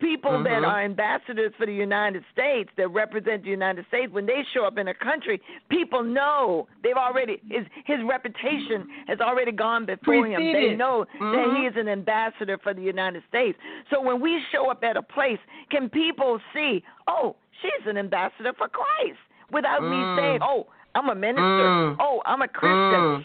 People 0.00 0.30
mm-hmm. 0.30 0.44
that 0.44 0.64
are 0.64 0.82
ambassadors 0.82 1.52
for 1.58 1.66
the 1.66 1.72
United 1.72 2.22
States 2.32 2.70
that 2.76 2.88
represent 2.88 3.42
the 3.42 3.50
United 3.50 3.84
States 3.88 4.12
when 4.12 4.26
they 4.26 4.44
show 4.54 4.64
up 4.64 4.78
in 4.78 4.88
a 4.88 4.94
country, 4.94 5.40
people 5.68 6.02
know 6.02 6.68
they've 6.82 6.96
already 6.96 7.40
his 7.48 7.66
his 7.84 7.98
reputation 8.08 8.86
has 9.06 9.20
already 9.20 9.52
gone 9.52 9.86
before 9.86 10.22
Preceded. 10.22 10.40
him. 10.40 10.52
They 10.52 10.74
know 10.74 11.04
mm-hmm. 11.20 11.32
that 11.32 11.56
he 11.56 11.66
is 11.66 11.74
an 11.76 11.88
ambassador 11.88 12.58
for 12.62 12.74
the 12.74 12.82
United 12.82 13.22
States. 13.28 13.58
So 13.90 14.00
when 14.00 14.20
we 14.20 14.40
show 14.52 14.70
up 14.70 14.82
at 14.84 14.96
a 14.96 15.02
place, 15.02 15.38
can 15.70 15.88
people 15.88 16.40
see, 16.54 16.82
oh, 17.08 17.36
she's 17.62 17.86
an 17.86 17.96
ambassador 17.96 18.52
for 18.56 18.68
Christ 18.68 19.18
without 19.52 19.80
mm. 19.80 19.90
me 19.90 20.20
saying, 20.20 20.40
oh, 20.42 20.66
I'm 20.94 21.08
a 21.08 21.14
minister. 21.14 21.42
Mm. 21.42 21.96
Oh, 22.00 22.22
I'm 22.26 22.42
a 22.42 22.48
Christian. 22.48 23.24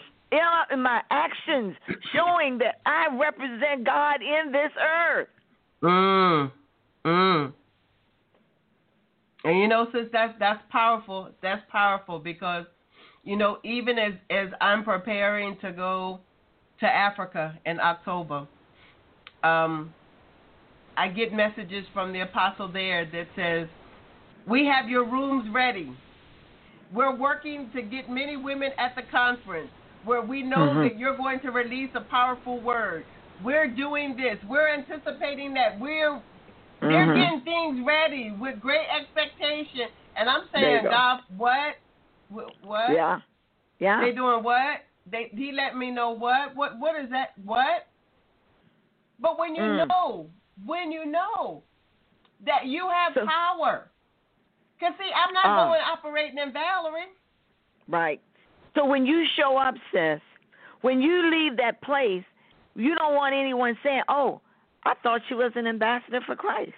In 0.72 0.82
my 0.82 1.00
actions, 1.12 1.76
showing 2.12 2.58
that 2.58 2.80
I 2.86 3.06
represent 3.16 3.84
God 3.84 4.16
in 4.20 4.50
this 4.50 4.72
earth. 4.82 5.28
Mm. 5.80 6.50
Mm. 7.04 7.52
And 9.44 9.58
you 9.58 9.68
know, 9.68 9.86
sis, 9.92 10.06
that's 10.12 10.32
that's 10.38 10.62
powerful. 10.70 11.30
That's 11.42 11.62
powerful 11.70 12.18
because, 12.18 12.64
you 13.24 13.36
know, 13.36 13.58
even 13.62 13.98
as 13.98 14.12
as 14.30 14.48
I'm 14.60 14.84
preparing 14.84 15.58
to 15.60 15.72
go 15.72 16.20
to 16.80 16.86
Africa 16.86 17.58
in 17.66 17.78
October, 17.78 18.46
um, 19.42 19.92
I 20.96 21.08
get 21.08 21.32
messages 21.32 21.84
from 21.92 22.12
the 22.12 22.20
apostle 22.20 22.72
there 22.72 23.04
that 23.04 23.26
says, 23.36 23.68
"We 24.48 24.64
have 24.66 24.88
your 24.88 25.04
rooms 25.04 25.44
ready. 25.52 25.94
We're 26.92 27.14
working 27.14 27.70
to 27.74 27.82
get 27.82 28.08
many 28.08 28.36
women 28.36 28.70
at 28.78 28.94
the 28.94 29.02
conference 29.10 29.70
where 30.04 30.22
we 30.22 30.42
know 30.42 30.56
mm-hmm. 30.56 30.82
that 30.82 30.98
you're 30.98 31.16
going 31.16 31.40
to 31.40 31.50
release 31.50 31.90
a 31.94 32.00
powerful 32.00 32.60
word. 32.60 33.04
We're 33.42 33.68
doing 33.68 34.16
this. 34.16 34.38
We're 34.48 34.72
anticipating 34.72 35.54
that. 35.54 35.78
We're 35.78 36.22
they're 36.88 37.06
mm-hmm. 37.06 37.20
getting 37.20 37.40
things 37.44 37.86
ready 37.86 38.34
with 38.38 38.60
great 38.60 38.86
expectation, 38.88 39.88
and 40.16 40.28
I'm 40.28 40.44
saying, 40.52 40.84
God, 40.84 41.20
what, 41.36 41.76
what? 42.28 42.92
Yeah, 42.92 43.20
yeah. 43.78 44.00
They 44.00 44.12
doing 44.12 44.42
what? 44.42 44.82
They 45.10 45.30
he 45.34 45.52
let 45.52 45.76
me 45.76 45.90
know 45.90 46.10
what? 46.10 46.54
What? 46.56 46.78
What 46.78 47.02
is 47.02 47.10
that? 47.10 47.32
What? 47.44 47.86
But 49.20 49.38
when 49.38 49.54
you 49.54 49.62
mm. 49.62 49.88
know, 49.88 50.26
when 50.64 50.90
you 50.90 51.06
know 51.06 51.62
that 52.46 52.66
you 52.66 52.88
have 52.88 53.12
so, 53.14 53.26
power, 53.26 53.90
cause 54.80 54.92
see, 54.98 55.10
I'm 55.14 55.34
not 55.34 55.46
uh, 55.46 55.66
going 55.66 55.80
operating 55.80 56.38
in 56.38 56.52
Valerie. 56.52 57.12
Right. 57.88 58.20
So 58.74 58.84
when 58.84 59.06
you 59.06 59.24
show 59.36 59.56
up, 59.56 59.74
sis, 59.92 60.20
when 60.80 61.00
you 61.00 61.30
leave 61.30 61.56
that 61.58 61.80
place, 61.82 62.24
you 62.74 62.94
don't 62.94 63.14
want 63.14 63.34
anyone 63.34 63.76
saying, 63.82 64.02
"Oh." 64.08 64.40
I 64.84 64.94
thought 65.02 65.20
she 65.28 65.34
was 65.34 65.52
an 65.54 65.66
ambassador 65.66 66.20
for 66.26 66.36
Christ. 66.36 66.72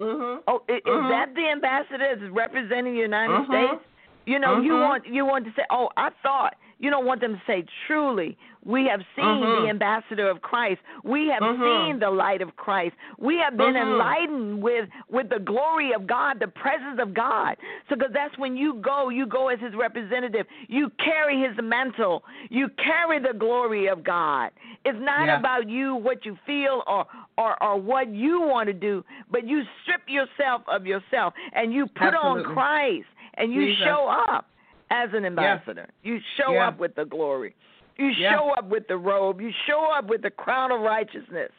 Mm-hmm. 0.00 0.42
Oh, 0.48 0.62
is, 0.68 0.80
mm-hmm. 0.86 1.08
that 1.08 1.34
the 1.34 1.48
ambassador 1.50 2.16
that's 2.16 2.32
representing 2.32 2.94
the 2.94 3.00
United 3.00 3.30
mm-hmm. 3.32 3.52
States? 3.52 3.84
You 4.26 4.38
know, 4.38 4.60
you 4.60 4.72
Mm-hmm. 4.72 4.80
want 4.80 5.06
you 5.06 5.26
want 5.26 5.44
to 5.44 5.52
say, 5.56 5.62
"Oh, 5.70 5.88
I 5.96 6.10
thought." 6.22 6.56
You 6.84 6.90
don't 6.90 7.06
want 7.06 7.22
them 7.22 7.32
to 7.32 7.42
say, 7.46 7.64
"Truly, 7.86 8.36
we 8.62 8.84
have 8.88 9.02
seen 9.16 9.24
Mhm. 9.24 9.62
the 9.62 9.68
ambassador 9.70 10.28
of 10.28 10.42
Christ. 10.42 10.82
We 11.02 11.28
have 11.28 11.42
Mhm. 11.42 11.64
seen 11.64 11.98
the 11.98 12.10
light 12.10 12.42
of 12.42 12.56
Christ. 12.56 12.94
We 13.16 13.38
have 13.38 13.56
been 13.56 13.72
Mhm. 13.72 13.82
enlightened 13.86 14.62
with 14.62 14.90
with 15.08 15.30
the 15.30 15.38
glory 15.38 15.92
of 15.94 16.06
God, 16.06 16.40
the 16.40 16.48
presence 16.48 17.00
of 17.00 17.14
God." 17.14 17.56
So, 17.88 17.96
because 17.96 18.12
that's 18.12 18.36
when 18.36 18.54
you 18.54 18.74
go, 18.74 19.08
you 19.08 19.24
go 19.24 19.48
as 19.48 19.60
His 19.60 19.74
representative. 19.74 20.46
You 20.68 20.90
carry 20.90 21.40
His 21.40 21.56
mantle. 21.56 22.22
You 22.50 22.68
carry 22.68 23.18
the 23.18 23.32
glory 23.32 23.86
of 23.86 24.04
God. 24.04 24.50
It's 24.84 25.00
not 25.00 25.28
Yeah. 25.28 25.38
about 25.38 25.70
you, 25.70 25.94
what 25.94 26.26
you 26.26 26.36
feel, 26.44 26.84
or 26.86 27.06
or 27.38 27.52
or 27.62 27.76
what 27.76 28.08
you 28.08 28.42
want 28.42 28.66
to 28.66 28.74
do, 28.74 29.02
but 29.30 29.44
you 29.44 29.64
strip 29.80 30.02
yourself 30.10 30.68
of 30.68 30.86
yourself 30.86 31.32
and 31.54 31.72
you 31.72 31.86
put 31.86 32.12
Absolutely. 32.12 32.44
on 32.44 32.52
Christ 32.54 33.08
and 33.34 33.54
you 33.54 33.68
Jesus. 33.68 33.84
show 33.86 34.06
up 34.06 34.44
as 34.90 35.10
an 35.12 35.24
ambassador. 35.24 35.88
You 36.02 36.20
show 36.36 36.52
Yeah. 36.52 36.68
up 36.68 36.78
with 36.78 36.94
the 36.94 37.04
glory. 37.04 37.54
You 37.96 38.06
Yeah. 38.08 38.36
show 38.36 38.50
up 38.50 38.64
with 38.66 38.86
the 38.88 38.96
robe. 38.96 39.40
You 39.40 39.52
show 39.66 39.84
up 39.84 40.06
with 40.06 40.22
the 40.22 40.30
crown 40.30 40.72
of 40.72 40.80
righteousness. 40.80 41.52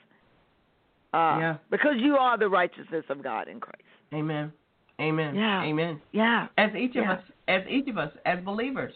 Uh, 1.13 1.37
Yeah. 1.39 1.57
Because 1.69 1.95
you 1.97 2.17
are 2.17 2.37
the 2.37 2.49
righteousness 2.49 3.05
of 3.09 3.21
God 3.21 3.47
in 3.47 3.59
Christ. 3.59 3.83
Amen. 4.13 4.51
Amen. 4.99 5.35
Yeah. 5.35 5.63
Amen. 5.63 6.01
Yeah. 6.11 6.47
As 6.57 6.73
each 6.75 6.95
of 6.95 7.05
Yeah. 7.05 7.13
us, 7.13 7.23
as 7.47 7.67
each 7.67 7.87
of 7.87 7.97
us, 7.97 8.11
as 8.25 8.39
believers, 8.41 8.93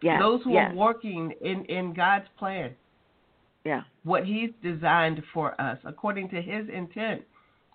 Yeah. 0.00 0.18
those 0.18 0.42
who 0.42 0.52
yeah. 0.52 0.70
are 0.70 0.74
working 0.74 1.32
in 1.40 1.64
in 1.66 1.92
God's 1.94 2.28
plan, 2.30 2.74
Yeah. 3.64 3.82
what 4.02 4.24
He's 4.24 4.52
designed 4.62 5.24
for 5.26 5.58
us 5.60 5.78
according 5.84 6.28
to 6.30 6.40
His 6.42 6.68
intent. 6.68 7.24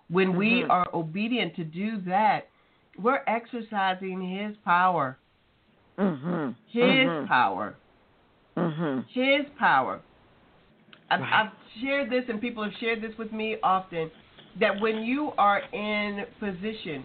When 0.08 0.36
we 0.36 0.62
Mhm. 0.62 0.70
are 0.70 0.88
obedient 0.92 1.54
to 1.56 1.64
do 1.64 1.96
that, 1.98 2.48
we're 2.98 3.22
exercising 3.28 4.20
His 4.20 4.56
power. 4.58 5.18
Mhm. 6.00 6.54
His 6.68 7.08
Mhm. 7.08 7.26
power. 7.28 7.74
Mhm. 8.56 9.06
His 9.08 9.46
power. 9.58 10.00
I've, 11.10 11.20
Right. 11.20 11.32
I've 11.32 11.52
shared 11.80 12.08
this, 12.10 12.28
and 12.28 12.40
people 12.40 12.62
have 12.64 12.74
shared 12.74 13.02
this 13.02 13.16
with 13.18 13.32
me 13.32 13.58
often. 13.62 14.10
That 14.58 14.80
when 14.80 15.02
you 15.02 15.32
are 15.38 15.60
in 15.72 16.26
position 16.40 17.04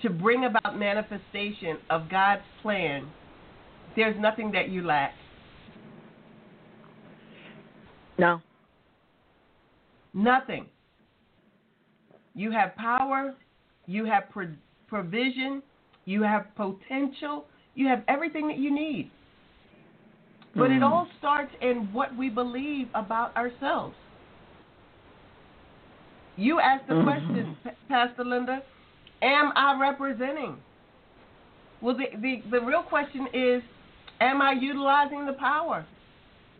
to 0.00 0.10
bring 0.10 0.44
about 0.44 0.76
manifestation 0.76 1.78
of 1.90 2.08
God's 2.08 2.42
plan, 2.62 3.12
there's 3.94 4.18
nothing 4.18 4.50
that 4.52 4.70
you 4.70 4.82
lack. 4.82 5.14
No. 8.18 8.40
Nothing. 10.12 10.66
You 12.34 12.50
have 12.50 12.74
power, 12.76 13.34
you 13.86 14.04
have 14.04 14.30
pro- 14.30 14.56
provision, 14.88 15.62
you 16.04 16.22
have 16.22 16.54
potential, 16.56 17.46
you 17.74 17.86
have 17.88 18.02
everything 18.08 18.48
that 18.48 18.58
you 18.58 18.70
need. 18.70 19.10
But 20.56 20.70
it 20.70 20.80
Mhm. 20.80 20.90
all 20.90 21.08
starts 21.18 21.54
in 21.60 21.92
what 21.92 22.14
we 22.16 22.28
believe 22.28 22.88
about 22.94 23.36
ourselves. 23.36 23.96
You 26.36 26.58
asked 26.58 26.88
the 26.88 26.94
Mhm. 26.94 27.04
question, 27.04 27.56
Pastor 27.88 28.24
Linda, 28.24 28.62
am 29.22 29.52
I 29.54 29.78
representing? 29.78 30.56
Well, 31.80 31.94
the, 31.94 32.08
the, 32.16 32.42
the 32.50 32.60
real 32.60 32.82
question 32.82 33.26
is, 33.32 33.62
am 34.20 34.42
I 34.42 34.52
utilizing 34.52 35.24
the 35.24 35.34
power? 35.34 35.84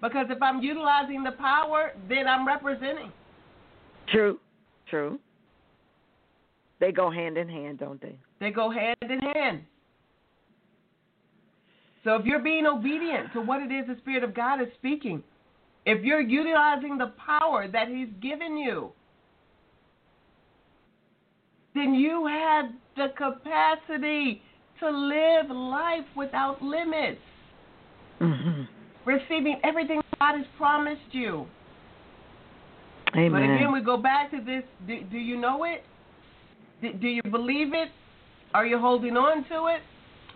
Because 0.00 0.30
if 0.30 0.42
I'm 0.42 0.62
utilizing 0.62 1.22
the 1.22 1.32
power, 1.32 1.92
then 2.08 2.26
I'm 2.26 2.46
representing. 2.46 3.12
True. 4.06 4.40
True. 4.86 5.20
They 6.80 6.92
go 6.92 7.10
hand 7.10 7.36
in 7.36 7.48
hand, 7.48 7.78
don't 7.78 8.00
they? 8.00 8.16
They 8.40 8.50
go 8.50 8.70
hand 8.70 8.96
in 9.02 9.20
hand. 9.20 9.60
So 12.02 12.16
if 12.16 12.24
you're 12.24 12.42
being 12.42 12.66
obedient 12.66 13.32
to 13.34 13.42
what 13.42 13.62
it 13.62 13.70
is 13.70 13.86
the 13.86 13.96
Spirit 14.00 14.24
of 14.24 14.34
God 14.34 14.60
is 14.62 14.68
speaking, 14.78 15.22
if 15.84 16.02
you're 16.02 16.22
utilizing 16.22 16.96
the 16.96 17.12
power 17.24 17.68
that 17.68 17.88
He's 17.88 18.08
given 18.22 18.56
you, 18.56 18.92
then 21.74 21.94
you 21.94 22.26
have 22.26 22.66
the 22.96 23.08
capacity 23.16 24.42
to 24.80 24.90
live 24.90 25.50
life 25.50 26.06
without 26.16 26.62
limits. 26.62 27.20
Mhm. 28.20 28.66
receiving 29.06 29.58
everything 29.64 30.02
God 30.18 30.36
has 30.36 30.46
promised 30.58 31.12
you. 31.12 31.46
Amen. 33.16 33.32
But 33.32 33.42
again, 33.42 33.72
we 33.72 33.80
go 33.80 33.96
back 33.96 34.30
to 34.30 34.40
this. 34.40 34.62
Do, 34.86 35.02
do 35.10 35.18
you 35.18 35.36
know 35.38 35.64
it? 35.64 35.84
Do, 36.82 36.92
do 36.94 37.08
you 37.08 37.22
believe 37.22 37.74
it? 37.74 37.88
Are 38.54 38.66
you 38.66 38.78
holding 38.78 39.16
on 39.16 39.44
to 39.48 39.66
it? 39.74 39.82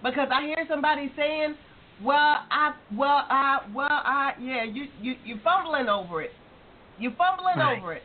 Because 0.03 0.29
I 0.33 0.43
hear 0.47 0.65
somebody 0.69 1.11
saying, 1.17 1.55
"Well, 2.03 2.17
I, 2.51 2.75
well, 2.95 3.25
I, 3.29 3.61
well, 3.75 3.89
I, 3.91 4.33
yeah, 4.41 4.65
you, 4.65 4.85
you, 5.01 5.15
you 5.25 5.41
fumbling 5.43 5.89
over 5.89 6.23
it. 6.23 6.31
You 6.99 7.11
fumbling 7.17 7.57
Right. 7.59 7.79
over 7.79 7.95
it. 7.95 8.03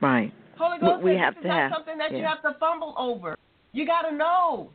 right. 0.00 0.32
Holy 0.58 0.78
Ghost 0.78 1.02
we 1.02 1.16
have 1.16 1.40
to 1.40 1.48
not 1.48 1.56
have- 1.56 1.72
something 1.74 1.98
that 1.98 2.12
you 2.12 2.22
have 2.22 2.42
to 2.42 2.54
fumble 2.60 2.94
over. 2.98 3.36
You 3.72 3.86
got 3.86 4.02
to 4.02 4.14
know. 4.14 4.70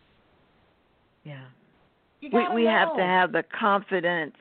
Yeah. 1.24 1.46
You 2.20 2.30
We 2.34 2.48
we 2.50 2.66
have 2.66 2.96
to 2.96 3.04
have 3.04 3.32
the 3.32 3.44
confidence 3.58 4.36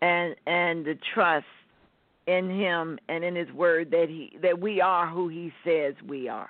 and 0.00 0.36
and 0.46 0.84
the 0.84 0.96
trust 1.14 1.46
in 2.26 2.48
him 2.48 2.98
and 3.08 3.24
in 3.24 3.34
his 3.34 3.50
word 3.52 3.90
that 3.90 4.06
he 4.08 4.38
that 4.40 4.58
we 4.58 4.80
are 4.80 5.08
who 5.08 5.28
he 5.28 5.52
says 5.64 5.94
we 6.06 6.28
are. 6.28 6.48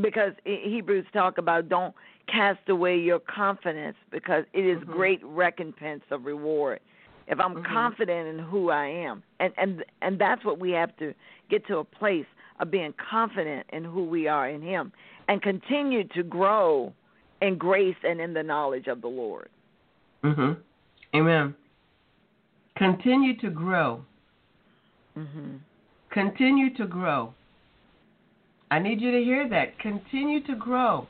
Because 0.00 0.32
Hebrews 0.44 1.06
talk 1.12 1.38
about 1.38 1.68
don't 1.68 1.94
cast 2.26 2.68
away 2.68 2.98
your 2.98 3.20
confidence 3.20 3.96
because 4.10 4.44
it 4.52 4.64
is 4.64 4.78
Mhm. 4.80 4.92
great 4.92 5.24
recompense 5.24 6.04
of 6.10 6.26
reward. 6.26 6.80
If 7.26 7.40
I'm 7.40 7.56
Mhm. 7.56 7.64
confident 7.64 8.28
in 8.28 8.38
who 8.38 8.70
I 8.70 8.86
am, 8.86 9.22
and 9.38 9.52
and 9.56 9.84
and 10.00 10.18
that's 10.18 10.44
what 10.44 10.58
we 10.58 10.70
have 10.72 10.96
to 10.98 11.14
get 11.48 11.66
to 11.66 11.78
a 11.78 11.84
place 11.84 12.26
of 12.60 12.70
being 12.70 12.92
confident 12.94 13.66
in 13.70 13.84
who 13.84 14.04
we 14.04 14.28
are 14.28 14.48
in 14.48 14.62
Him, 14.62 14.92
and 15.28 15.42
continue 15.42 16.04
to 16.04 16.22
grow 16.22 16.92
in 17.40 17.56
grace 17.56 17.96
and 18.02 18.20
in 18.20 18.34
the 18.34 18.42
knowledge 18.42 18.88
of 18.88 19.00
the 19.00 19.08
Lord. 19.08 19.48
hmm 20.22 20.52
Amen. 21.14 21.54
Continue 22.76 23.36
to 23.38 23.50
grow. 23.50 24.04
hmm 25.14 25.56
Continue 26.10 26.74
to 26.74 26.86
grow. 26.86 27.34
I 28.70 28.78
need 28.78 29.00
you 29.00 29.10
to 29.10 29.18
hear 29.18 29.48
that. 29.48 29.78
Continue 29.78 30.42
to 30.46 30.54
grow. 30.54 31.08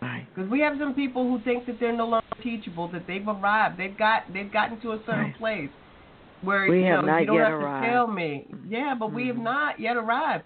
Right. 0.00 0.26
Because 0.34 0.50
we 0.50 0.60
have 0.60 0.74
some 0.78 0.94
people 0.94 1.24
who 1.24 1.40
think 1.42 1.66
that 1.66 1.80
they're 1.80 1.96
no 1.96 2.06
longer 2.06 2.22
teachable, 2.42 2.88
that 2.88 3.06
they've 3.06 3.26
arrived, 3.26 3.78
they've 3.78 3.96
got, 3.96 4.32
they've 4.32 4.52
gotten 4.52 4.80
to 4.80 4.92
a 4.92 4.98
certain 5.06 5.24
Right. 5.24 5.36
place 5.38 5.70
where 6.42 6.68
We 6.68 6.80
you 6.80 6.84
have 6.86 7.04
know 7.04 7.10
not 7.12 7.18
you 7.20 7.26
don't 7.26 7.36
yet 7.36 7.48
have 7.50 7.60
arrived. 7.60 7.84
to 7.84 7.90
tell 7.90 8.06
me. 8.06 8.46
Yeah, 8.68 8.94
but 8.94 9.12
we 9.12 9.26
have 9.28 9.36
Mhm. 9.36 9.42
not 9.42 9.80
yet 9.80 9.96
arrived. 9.96 10.44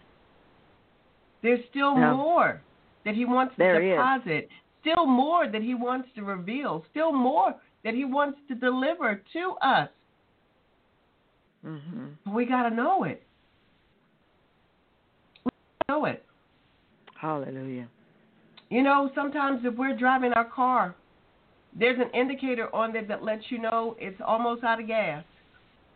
There's 1.42 1.64
still 1.66 1.96
No. 1.96 2.16
more 2.16 2.62
that 3.04 3.14
he 3.14 3.24
wants 3.24 3.54
There 3.56 3.80
to 3.80 3.86
is. 3.86 3.96
deposit. 3.96 4.50
Still 4.80 5.06
more 5.06 5.46
that 5.48 5.62
he 5.62 5.74
wants 5.74 6.10
to 6.14 6.22
reveal. 6.22 6.84
Still 6.90 7.12
more 7.12 7.54
that 7.82 7.94
he 7.94 8.04
wants 8.04 8.38
to 8.48 8.54
deliver 8.54 9.16
to 9.32 9.52
us. 9.60 9.90
hmm 11.62 12.08
We 12.26 12.46
got 12.46 12.68
to 12.68 12.74
know 12.74 13.04
it. 13.04 13.26
Know 15.90 16.05
it. 16.05 16.22
Hallelujah. 17.20 17.88
You 18.68 18.85
know, 18.85 19.11
sometimes 19.12 19.62
if 19.64 19.74
we're 19.76 19.96
driving 19.96 20.33
our 20.35 20.44
car, 20.44 20.94
there's 21.76 21.98
an 21.98 22.11
indicator 22.14 22.72
on 22.72 22.92
there 22.92 23.05
that 23.07 23.24
lets 23.24 23.42
you 23.48 23.59
know 23.59 23.96
it's 23.98 24.20
almost 24.24 24.62
out 24.62 24.81
of 24.81 24.87
gas. 24.87 25.24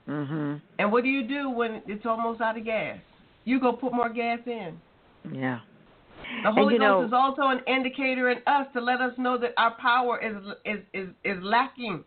hmm 0.06 0.54
And 0.80 0.90
what 0.90 1.04
do 1.04 1.08
you 1.10 1.22
do 1.28 1.48
when 1.48 1.80
it's 1.86 2.04
almost 2.04 2.40
out 2.40 2.58
of 2.58 2.64
gas? 2.64 2.98
You 3.44 3.60
go 3.60 3.72
put 3.72 3.92
more 3.92 4.08
gas 4.12 4.40
in. 4.46 4.76
Yeah. 5.32 5.60
The 6.42 6.50
Holy 6.50 6.76
Ghost 6.76 6.80
know- 6.80 7.04
is 7.06 7.12
also 7.12 7.42
an 7.42 7.60
indicator 7.68 8.30
in 8.30 8.38
us 8.48 8.66
to 8.72 8.80
let 8.80 9.00
us 9.00 9.12
know 9.16 9.38
that 9.38 9.52
our 9.56 9.76
power 9.80 10.18
is 10.20 10.34
is 10.64 10.80
is, 10.92 11.08
is 11.22 11.38
lacking. 11.40 12.02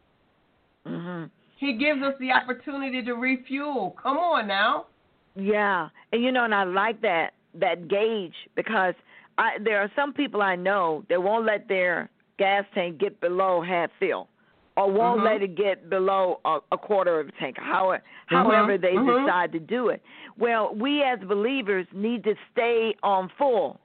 hmm 0.86 1.24
He 1.58 1.78
gives 1.78 2.02
us 2.02 2.16
the 2.20 2.32
opportunity 2.34 3.02
to 3.04 3.14
refuel. 3.14 3.96
Come 4.04 4.18
on 4.18 4.46
now. 4.46 4.88
Yeah, 5.36 5.88
and 6.12 6.22
you 6.22 6.34
know, 6.34 6.44
and 6.44 6.54
I 6.54 6.66
like 6.66 7.00
that 7.02 7.32
that 7.56 7.88
gauge 7.88 8.36
because 8.56 8.94
I 9.38 9.58
there 9.64 9.80
are 9.82 9.92
some 9.96 10.14
people 10.14 10.42
I 10.42 10.56
know 10.56 11.04
that 11.10 11.22
won't 11.22 11.46
let 11.46 11.68
their 11.68 12.10
gas 12.38 12.66
tank 12.74 13.00
get 13.00 13.20
below 13.20 13.62
half 13.62 13.90
fill, 14.00 14.28
or 14.76 14.92
won't 14.92 15.22
Mhm. 15.22 15.26
let 15.26 15.42
it 15.42 15.56
get 15.56 15.90
below 15.90 16.40
a, 16.46 16.60
a 16.72 16.78
quarter 16.78 17.20
of 17.20 17.30
a 17.30 17.32
tank. 17.34 17.58
However, 17.58 18.04
however 18.28 18.78
they 18.78 18.94
mhm. 18.94 19.26
decide 19.26 19.52
to 19.54 19.60
do 19.60 19.90
it. 19.90 20.02
Well, 20.38 20.74
we 20.76 21.02
as 21.04 21.20
believers 21.20 21.88
need 21.94 22.24
to 22.26 22.36
stay 22.52 22.96
on 23.04 23.30
full. 23.30 23.80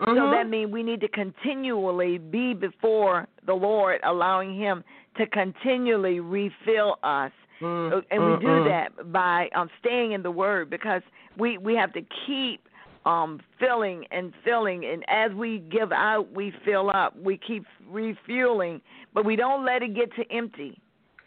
So 0.00 0.06
Mhm. 0.06 0.32
that 0.32 0.48
means 0.48 0.72
we 0.72 0.82
need 0.82 1.00
to 1.02 1.08
continually 1.08 2.18
be 2.18 2.52
before 2.52 3.28
the 3.44 3.54
Lord, 3.54 4.00
allowing 4.02 4.56
Him 4.56 4.82
to 5.16 5.26
continually 5.26 6.18
refill 6.18 6.98
us. 7.04 7.30
Mm, 7.60 8.04
and 8.10 8.24
we 8.24 8.32
mm, 8.32 8.40
do 8.40 8.46
mm. 8.46 8.64
that 8.64 9.12
by 9.12 9.48
um, 9.54 9.70
staying 9.78 10.12
in 10.12 10.22
the 10.22 10.30
Word 10.30 10.68
because 10.68 11.02
we 11.36 11.56
we 11.58 11.76
have 11.76 11.92
to 11.92 12.02
keep 12.26 12.68
um, 13.04 13.40
filling 13.60 14.04
and 14.10 14.32
filling, 14.44 14.84
and 14.84 15.04
as 15.08 15.32
we 15.36 15.58
give 15.70 15.92
out, 15.92 16.32
we 16.32 16.52
fill 16.64 16.90
up. 16.90 17.16
We 17.18 17.38
keep 17.38 17.64
refueling, 17.88 18.80
but 19.12 19.24
we 19.24 19.36
don't 19.36 19.64
let 19.64 19.82
it 19.82 19.94
get 19.94 20.14
to 20.16 20.24
empty 20.34 20.80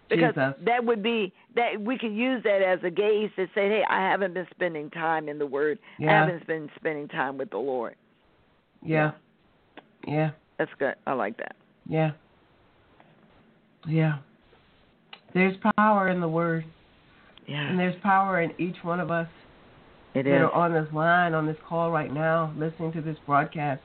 because 0.10 0.34
Jesus. 0.36 0.54
that 0.66 0.84
would 0.84 1.04
be 1.04 1.34
that 1.56 1.80
we 1.80 1.98
could 1.98 2.14
use 2.14 2.42
that 2.44 2.62
as 2.62 2.80
a 2.84 2.90
gauge 2.90 3.32
to 3.36 3.46
say, 3.54 3.68
hey, 3.68 3.84
I 3.90 4.00
haven't 4.00 4.34
been 4.34 4.48
spending 4.52 4.90
time 4.90 5.28
in 5.30 5.38
the 5.38 5.46
Word. 5.46 5.80
I 6.00 6.04
haven't 6.12 6.48
been 6.48 6.70
spending 6.78 7.08
time 7.08 7.38
with 7.38 7.50
the 7.50 7.58
Lord. 7.58 7.96
Yeah. 8.84 9.12
Yeah. 10.08 10.32
That's 10.58 10.72
good. 10.80 10.96
I 11.06 11.14
like 11.14 11.38
that. 11.38 11.56
Yeah. 11.88 12.12
Yeah. 13.88 14.18
There's 15.34 15.56
power 15.78 16.10
in 16.10 16.20
the 16.22 16.28
word, 16.28 16.66
Yeah, 17.48 17.68
and 17.68 17.78
there's 17.78 18.00
power 18.02 18.42
in 18.42 18.52
each 18.60 18.78
one 18.82 19.00
of 19.00 19.12
us 19.12 19.28
it 20.14 20.24
that 20.24 20.36
is. 20.36 20.42
are 20.42 20.52
on 20.52 20.74
this 20.74 20.92
line, 20.94 21.34
on 21.34 21.46
this 21.46 21.58
call 21.68 21.92
right 21.92 22.12
now, 22.14 22.54
listening 22.58 22.92
to 22.94 23.02
this 23.02 23.18
broadcast. 23.26 23.82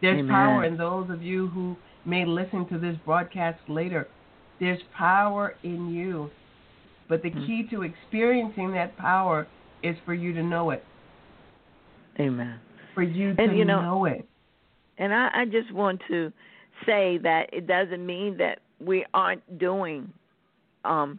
There's 0.00 0.18
Amen. 0.18 0.30
power 0.32 0.64
in 0.64 0.76
those 0.76 1.10
of 1.10 1.22
you 1.22 1.48
who 1.48 1.76
may 2.04 2.24
listen 2.24 2.66
to 2.68 2.78
this 2.78 2.96
broadcast 3.04 3.58
later. 3.68 4.08
There's 4.58 4.80
power 4.96 5.54
in 5.62 5.90
you. 5.90 6.30
But 7.08 7.22
the 7.22 7.30
Mhm. 7.30 7.46
key 7.46 7.62
to 7.70 7.82
experiencing 7.82 8.72
that 8.72 8.96
power 8.96 9.46
is 9.82 9.96
for 10.04 10.14
you 10.14 10.32
to 10.32 10.42
know 10.42 10.70
it. 10.70 10.84
Amen. 12.18 12.58
For 12.94 13.02
you 13.02 13.34
And 13.38 13.50
to 13.50 13.56
you 13.56 13.64
know- 13.64 13.82
know 13.82 14.04
it. 14.06 14.26
And 14.98 15.14
I, 15.14 15.30
I 15.32 15.44
just 15.46 15.72
want 15.72 16.00
to 16.08 16.32
say 16.86 17.18
that 17.18 17.48
it 17.52 17.66
doesn't 17.66 18.04
mean 18.04 18.36
that 18.38 18.60
we 18.80 19.04
aren't 19.14 19.58
doing 19.58 20.12
um 20.84 21.18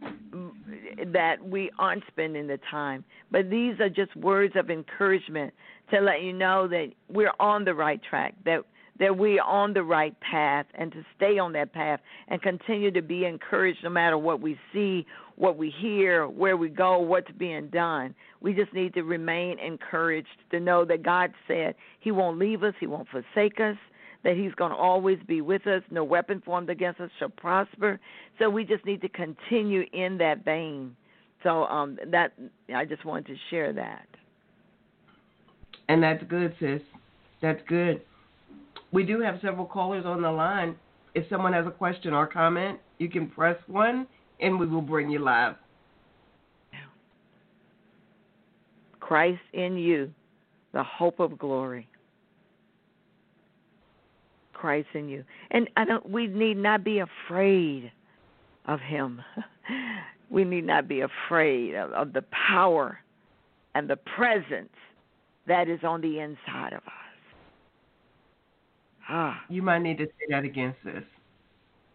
that 1.12 1.36
we 1.44 1.70
aren't 1.78 2.04
spending 2.08 2.46
the 2.46 2.58
time. 2.70 3.04
But 3.30 3.50
these 3.50 3.78
are 3.80 3.88
just 3.88 4.14
words 4.16 4.54
of 4.56 4.70
encouragement 4.70 5.52
to 5.90 6.00
let 6.00 6.22
you 6.22 6.32
know 6.32 6.68
that 6.68 6.92
we're 7.08 7.32
on 7.38 7.64
the 7.64 7.74
right 7.74 8.00
track, 8.02 8.34
that 8.44 8.64
that 8.98 9.16
we're 9.16 9.42
on 9.42 9.72
the 9.72 9.82
right 9.82 10.14
path 10.20 10.66
and 10.74 10.92
to 10.92 11.04
stay 11.16 11.38
on 11.38 11.52
that 11.52 11.72
path 11.72 11.98
and 12.28 12.40
continue 12.42 12.90
to 12.90 13.02
be 13.02 13.24
encouraged 13.24 13.82
no 13.82 13.90
matter 13.90 14.18
what 14.18 14.40
we 14.40 14.56
see, 14.72 15.06
what 15.36 15.56
we 15.56 15.70
hear, 15.80 16.28
where 16.28 16.56
we 16.56 16.68
go, 16.68 16.98
what's 16.98 17.30
being 17.32 17.68
done. 17.68 18.14
We 18.40 18.52
just 18.52 18.72
need 18.72 18.94
to 18.94 19.02
remain 19.02 19.58
encouraged 19.58 20.28
to 20.50 20.60
know 20.60 20.84
that 20.84 21.02
God 21.02 21.32
said 21.48 21.74
He 22.00 22.10
won't 22.10 22.38
leave 22.38 22.62
us, 22.62 22.74
He 22.78 22.86
won't 22.86 23.08
forsake 23.08 23.60
us, 23.60 23.76
that 24.24 24.36
He's 24.36 24.54
going 24.54 24.70
to 24.70 24.76
always 24.76 25.18
be 25.26 25.40
with 25.40 25.66
us. 25.66 25.82
No 25.90 26.04
weapon 26.04 26.42
formed 26.44 26.70
against 26.70 27.00
us 27.00 27.10
shall 27.18 27.28
prosper. 27.28 28.00
So 28.38 28.48
we 28.48 28.64
just 28.64 28.84
need 28.84 29.00
to 29.02 29.08
continue 29.08 29.84
in 29.92 30.18
that 30.18 30.44
vein. 30.44 30.96
So 31.42 31.64
um, 31.64 31.98
that 32.10 32.32
I 32.74 32.84
just 32.84 33.04
wanted 33.04 33.26
to 33.26 33.36
share 33.50 33.72
that. 33.72 34.06
And 35.88 36.02
that's 36.02 36.22
good, 36.24 36.54
sis. 36.60 36.80
That's 37.40 37.60
good. 37.68 38.02
We 38.92 39.04
do 39.04 39.20
have 39.20 39.38
several 39.42 39.66
callers 39.66 40.04
on 40.06 40.22
the 40.22 40.30
line. 40.30 40.76
If 41.14 41.28
someone 41.28 41.52
has 41.52 41.66
a 41.66 41.70
question 41.70 42.12
or 42.12 42.26
comment, 42.26 42.78
you 42.98 43.10
can 43.10 43.28
press 43.28 43.56
one 43.66 44.06
and 44.40 44.58
we 44.58 44.66
will 44.66 44.82
bring 44.82 45.10
you 45.10 45.18
live. 45.18 45.56
Christ 49.00 49.40
in 49.52 49.76
you, 49.76 50.12
the 50.72 50.82
hope 50.82 51.20
of 51.20 51.36
glory. 51.36 51.88
Christ 54.62 54.86
in 54.94 55.08
you. 55.08 55.24
And 55.50 55.68
I 55.76 55.84
don't 55.84 56.08
we 56.08 56.28
need 56.28 56.56
not 56.56 56.84
be 56.84 57.00
afraid 57.00 57.90
of 58.66 58.78
him. 58.78 59.20
we 60.30 60.44
need 60.44 60.64
not 60.64 60.86
be 60.86 61.00
afraid 61.00 61.74
of, 61.74 61.90
of 61.90 62.12
the 62.12 62.22
power 62.30 63.00
and 63.74 63.90
the 63.90 63.96
presence 63.96 64.70
that 65.48 65.68
is 65.68 65.80
on 65.82 66.00
the 66.00 66.20
inside 66.20 66.74
of 66.74 66.82
us. 66.86 66.92
Ah. 69.08 69.42
You 69.48 69.62
might 69.62 69.80
need 69.80 69.98
to 69.98 70.06
say 70.06 70.26
that 70.30 70.44
again, 70.44 70.76
sis. 70.84 71.02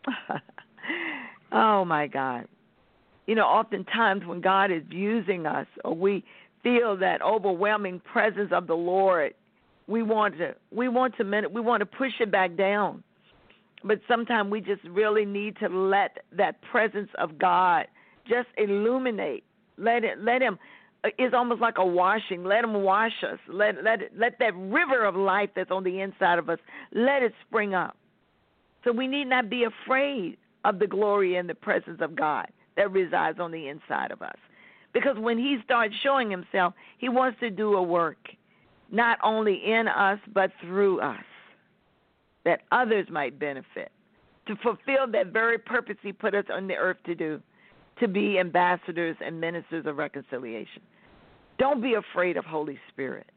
oh 1.53 1.85
my 1.85 2.05
God. 2.05 2.49
You 3.27 3.35
know, 3.35 3.45
oftentimes 3.45 4.25
when 4.25 4.41
God 4.41 4.71
is 4.71 4.83
using 4.89 5.45
us 5.45 5.67
or 5.85 5.95
we 5.95 6.25
feel 6.63 6.97
that 6.97 7.21
overwhelming 7.21 8.01
presence 8.01 8.49
of 8.51 8.67
the 8.67 8.75
Lord, 8.75 9.33
we 9.87 10.03
want 10.03 10.37
to 10.37 10.55
we 10.71 10.87
want 10.89 11.15
to 11.17 11.23
min- 11.23 11.53
we 11.53 11.61
want 11.61 11.81
to 11.81 11.85
push 11.85 12.13
it 12.19 12.31
back 12.31 12.55
down. 12.55 13.03
but 13.83 13.99
sometimes 14.07 14.49
we 14.51 14.61
just 14.61 14.83
really 14.85 15.25
need 15.25 15.57
to 15.57 15.69
let 15.69 16.17
that 16.31 16.61
presence 16.61 17.09
of 17.19 17.37
God 17.37 17.87
just 18.27 18.47
illuminate. 18.57 19.43
Let 19.77 20.03
it 20.03 20.19
let 20.19 20.41
him 20.41 20.57
uh, 21.03 21.09
it's 21.17 21.33
almost 21.33 21.61
like 21.61 21.77
a 21.77 21.85
washing. 21.85 22.43
Let 22.43 22.63
him 22.63 22.73
wash 22.83 23.23
us. 23.23 23.39
Let 23.47 23.83
let 23.83 23.99
let 24.17 24.39
that 24.39 24.55
river 24.55 25.05
of 25.05 25.15
life 25.15 25.49
that's 25.55 25.71
on 25.71 25.83
the 25.83 26.01
inside 26.01 26.39
of 26.39 26.49
us 26.49 26.59
let 26.91 27.23
it 27.23 27.33
spring 27.47 27.73
up. 27.73 27.95
So 28.83 28.91
we 28.91 29.07
need 29.07 29.25
not 29.25 29.49
be 29.49 29.65
afraid 29.65 30.37
of 30.65 30.79
the 30.79 30.87
glory 30.87 31.35
and 31.35 31.47
the 31.47 31.55
presence 31.55 32.01
of 32.01 32.15
God 32.15 32.47
that 32.75 32.91
resides 32.91 33.39
on 33.39 33.51
the 33.51 33.67
inside 33.67 34.11
of 34.11 34.21
us. 34.21 34.37
Because 34.93 35.17
when 35.17 35.37
he 35.37 35.57
starts 35.63 35.93
showing 36.01 36.31
himself, 36.31 36.73
he 36.97 37.09
wants 37.09 37.39
to 37.41 37.49
do 37.49 37.75
a 37.75 37.83
work 37.83 38.29
not 38.91 39.17
only 39.23 39.61
in 39.65 39.87
us 39.87 40.19
but 40.33 40.51
through 40.61 40.99
us 41.01 41.23
that 42.45 42.61
others 42.71 43.07
might 43.09 43.37
benefit, 43.37 43.91
to 44.47 44.55
fulfill 44.57 45.05
that 45.11 45.27
very 45.33 45.57
purpose 45.57 45.97
He 46.01 46.13
put 46.13 46.33
us 46.33 46.45
on 46.51 46.67
the 46.67 46.75
earth 46.75 46.97
to 47.05 47.15
do, 47.15 47.41
to 47.99 48.07
be 48.07 48.39
ambassadors 48.39 49.17
and 49.23 49.39
ministers 49.39 49.85
of 49.85 49.97
reconciliation. 49.97 50.81
Don't 51.59 51.81
be 51.81 51.95
afraid 51.95 52.37
of 52.37 52.45
Holy 52.45 52.79
Spirit. 52.89 53.29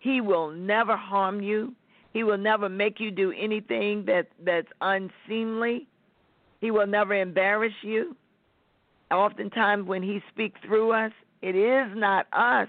He 0.00 0.20
will 0.20 0.50
never 0.50 0.96
harm 0.96 1.40
you. 1.40 1.74
He 2.12 2.24
will 2.24 2.38
never 2.38 2.68
make 2.68 2.98
you 2.98 3.10
do 3.10 3.32
anything 3.32 4.04
that 4.06 4.28
that's 4.44 4.68
unseemly. 4.80 5.86
He 6.60 6.70
will 6.70 6.86
never 6.86 7.14
embarrass 7.14 7.74
you. 7.82 8.16
Oftentimes, 9.10 9.86
when 9.86 10.02
He 10.02 10.20
speaks 10.32 10.58
through 10.64 10.92
us, 10.92 11.12
it 11.42 11.54
is 11.54 11.96
not 11.96 12.26
us 12.32 12.68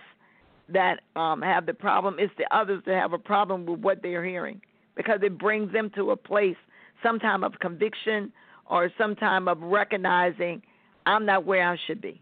that 0.74 1.02
um, 1.16 1.42
have 1.42 1.66
the 1.66 1.74
problem; 1.74 2.16
it's 2.20 2.34
the 2.38 2.48
others 2.56 2.82
that 2.86 2.96
have 2.96 3.14
a 3.14 3.18
problem 3.18 3.66
with 3.66 3.80
what 3.80 4.02
they're 4.02 4.26
hearing 4.26 4.62
because 4.96 5.20
it 5.24 5.38
brings 5.38 5.72
them 5.72 5.90
to 5.96 6.12
a 6.12 6.16
place, 6.16 6.58
sometime 7.02 7.44
of 7.44 7.54
conviction 7.60 8.32
or 8.70 8.92
sometime 8.98 9.48
of 9.48 9.60
recognizing 9.62 10.62
I'm 11.06 11.26
not 11.26 11.46
where 11.46 11.68
I 11.68 11.78
should 11.88 12.02
be. 12.02 12.22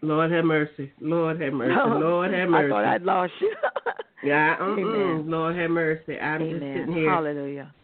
Lord 0.00 0.30
have 0.32 0.44
mercy. 0.44 0.92
Lord 1.00 1.40
have 1.40 1.52
mercy. 1.52 1.74
Lord 1.86 2.32
have 2.32 2.48
mercy. 2.48 2.66
I 2.66 2.70
thought 2.70 2.84
I'd 2.84 3.02
lost 3.02 3.32
you. 3.40 3.54
yeah, 4.22 4.56
Amen. 4.60 5.30
Lord 5.30 5.56
have 5.56 5.70
mercy. 5.70 6.18
I'm 6.18 6.42
Amen. 6.42 6.60
just 6.60 6.72
sitting 6.74 6.94
here. 6.94 7.10
Hallelujah. 7.10 7.74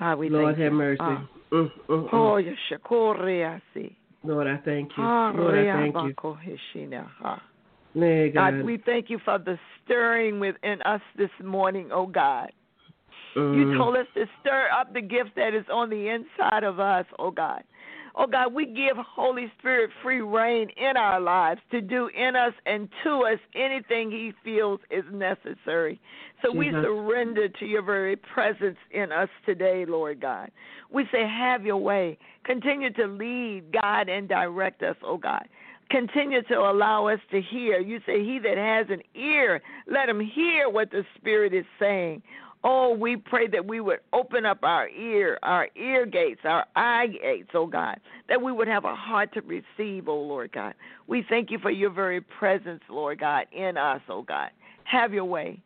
Ah, 0.00 0.14
we 0.14 0.28
Lord 0.28 0.58
have 0.58 0.72
you. 0.72 0.78
mercy. 0.78 1.00
Ah. 1.00 1.28
Mm, 1.52 1.70
mm, 1.88 2.08
Oh, 2.12 2.40
mm. 2.40 2.56
yeshakoriasi. 2.70 3.96
Lord, 4.24 4.46
I 4.46 4.56
thank 4.58 4.90
you. 4.96 5.04
Lord, 5.04 5.58
I 5.58 5.64
thank 5.72 5.96
you. 5.96 6.14
God. 8.30 8.54
God, 8.54 8.64
we 8.64 8.78
thank 8.84 9.10
you 9.10 9.18
for 9.24 9.38
the 9.38 9.58
stirring 9.84 10.40
within 10.40 10.80
us 10.82 11.00
this 11.16 11.30
morning, 11.42 11.90
oh 11.92 12.06
God. 12.06 12.50
Mm. 13.36 13.56
You 13.56 13.78
told 13.78 13.96
us 13.96 14.06
to 14.14 14.26
stir 14.40 14.68
up 14.78 14.92
the 14.92 15.00
gift 15.00 15.30
that 15.36 15.54
is 15.54 15.64
on 15.72 15.90
the 15.90 16.08
inside 16.08 16.64
of 16.64 16.80
us, 16.80 17.06
oh 17.18 17.30
God. 17.30 17.62
Oh 18.14 18.26
God, 18.26 18.52
we 18.52 18.66
give 18.66 18.96
Holy 18.98 19.50
Spirit 19.58 19.90
free 20.02 20.20
reign 20.20 20.68
in 20.76 20.98
our 20.98 21.18
lives 21.18 21.60
to 21.70 21.80
do 21.80 22.08
in 22.08 22.36
us 22.36 22.52
and 22.66 22.88
to 23.04 23.22
us 23.22 23.38
anything 23.54 24.10
He 24.10 24.32
feels 24.44 24.80
is 24.90 25.04
necessary. 25.10 25.98
So 26.42 26.52
we 26.52 26.66
Jesus. 26.66 26.84
surrender 26.84 27.48
to 27.48 27.64
your 27.64 27.82
very 27.82 28.16
presence 28.16 28.76
in 28.90 29.12
us 29.12 29.30
today, 29.46 29.86
Lord 29.88 30.20
God. 30.20 30.50
We 30.90 31.06
say, 31.10 31.26
have 31.26 31.64
your 31.64 31.78
way. 31.78 32.18
Continue 32.44 32.92
to 32.94 33.06
lead, 33.06 33.72
guide, 33.72 34.10
and 34.10 34.28
direct 34.28 34.82
us, 34.82 34.96
oh 35.02 35.16
God. 35.16 35.48
Continue 35.92 36.42
to 36.44 36.54
allow 36.54 37.06
us 37.06 37.20
to 37.30 37.42
hear. 37.42 37.78
You 37.78 38.00
say, 38.06 38.24
He 38.24 38.40
that 38.42 38.56
has 38.56 38.86
an 38.88 39.02
ear, 39.14 39.60
let 39.86 40.08
him 40.08 40.20
hear 40.20 40.70
what 40.70 40.90
the 40.90 41.04
Spirit 41.18 41.52
is 41.52 41.66
saying. 41.78 42.22
Oh, 42.64 42.96
we 42.98 43.16
pray 43.16 43.46
that 43.48 43.66
we 43.66 43.80
would 43.80 43.98
open 44.14 44.46
up 44.46 44.60
our 44.62 44.88
ear, 44.88 45.38
our 45.42 45.68
ear 45.76 46.06
gates, 46.06 46.40
our 46.44 46.64
eye 46.76 47.08
gates, 47.08 47.50
oh 47.54 47.66
God, 47.66 47.98
that 48.28 48.40
we 48.40 48.52
would 48.52 48.68
have 48.68 48.84
a 48.84 48.94
heart 48.94 49.34
to 49.34 49.42
receive, 49.42 50.08
oh 50.08 50.20
Lord 50.20 50.52
God. 50.52 50.74
We 51.08 51.26
thank 51.28 51.50
you 51.50 51.58
for 51.58 51.70
your 51.70 51.90
very 51.90 52.20
presence, 52.20 52.80
Lord 52.88 53.20
God, 53.20 53.46
in 53.52 53.76
us, 53.76 54.00
oh 54.08 54.22
God. 54.22 54.50
Have 54.84 55.12
your 55.12 55.24
way. 55.24 55.60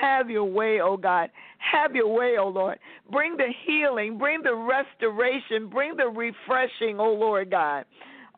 Have 0.00 0.30
your 0.30 0.44
way, 0.44 0.80
oh 0.80 0.96
God. 0.96 1.30
Have 1.58 1.94
your 1.94 2.08
way, 2.08 2.36
oh 2.38 2.48
Lord. 2.48 2.78
Bring 3.10 3.36
the 3.36 3.52
healing, 3.66 4.16
bring 4.16 4.42
the 4.42 4.54
restoration, 4.54 5.68
bring 5.68 5.96
the 5.96 6.06
refreshing, 6.06 6.98
oh 6.98 7.12
Lord 7.12 7.50
God. 7.50 7.84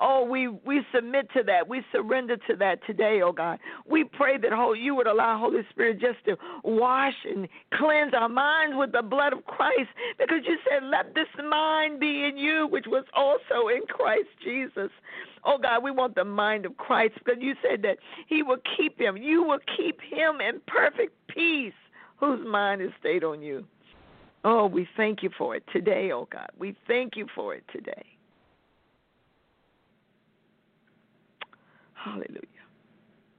Oh, 0.01 0.25
we, 0.25 0.49
we 0.49 0.83
submit 0.95 1.29
to 1.35 1.43
that. 1.45 1.69
We 1.69 1.83
surrender 1.93 2.37
to 2.49 2.57
that 2.57 2.85
today, 2.87 3.21
oh 3.23 3.33
God. 3.33 3.59
We 3.87 4.05
pray 4.05 4.39
that 4.39 4.53
whole, 4.53 4.77
you 4.77 4.95
would 4.95 5.07
allow 5.07 5.39
Holy 5.39 5.63
Spirit 5.71 6.01
just 6.01 6.25
to 6.27 6.37
wash 6.63 7.15
and 7.25 7.49
cleanse 7.75 8.15
our 8.15 8.29
minds 8.29 8.77
with 8.77 8.93
the 8.93 9.03
blood 9.03 9.33
of 9.33 9.45
Christ 9.47 9.91
because 10.19 10.43
you 10.47 10.57
said, 10.69 10.85
let 10.85 11.15
this 11.15 11.27
mind 11.49 11.99
be 11.99 12.25
in 12.25 12.37
you, 12.37 12.69
which 12.69 12.87
was 12.87 13.05
also 13.15 13.69
in 13.69 13.83
Christ 13.89 14.29
Jesus. 14.43 14.91
Oh 15.45 15.59
God, 15.59 15.83
we 15.83 15.91
want 15.91 16.15
the 16.15 16.25
mind 16.25 16.65
of 16.67 16.77
Christ 16.77 17.15
because 17.19 17.41
you 17.41 17.55
said 17.69 17.83
that 17.83 17.99
He 18.29 18.43
will 18.43 18.59
keep 18.77 19.01
him. 19.01 19.17
You 19.17 19.43
will 19.43 19.61
keep 19.77 20.01
him 20.01 20.41
in 20.41 20.61
perfect 20.67 21.15
peace 21.29 21.73
whose 22.19 22.47
mind 22.47 22.83
is 22.83 22.91
stayed 23.01 23.25
on 23.25 23.43
you. 23.43 23.65
Oh, 24.45 24.67
we 24.67 24.89
thank 24.97 25.23
you 25.23 25.31
for 25.37 25.57
it 25.57 25.65
today, 25.73 26.13
oh 26.13 26.29
God. 26.31 26.51
We 26.59 26.77
thank 26.87 27.17
you 27.17 27.27
for 27.35 27.55
it 27.55 27.65
today. 27.73 28.18
Hallelujah. 32.13 32.43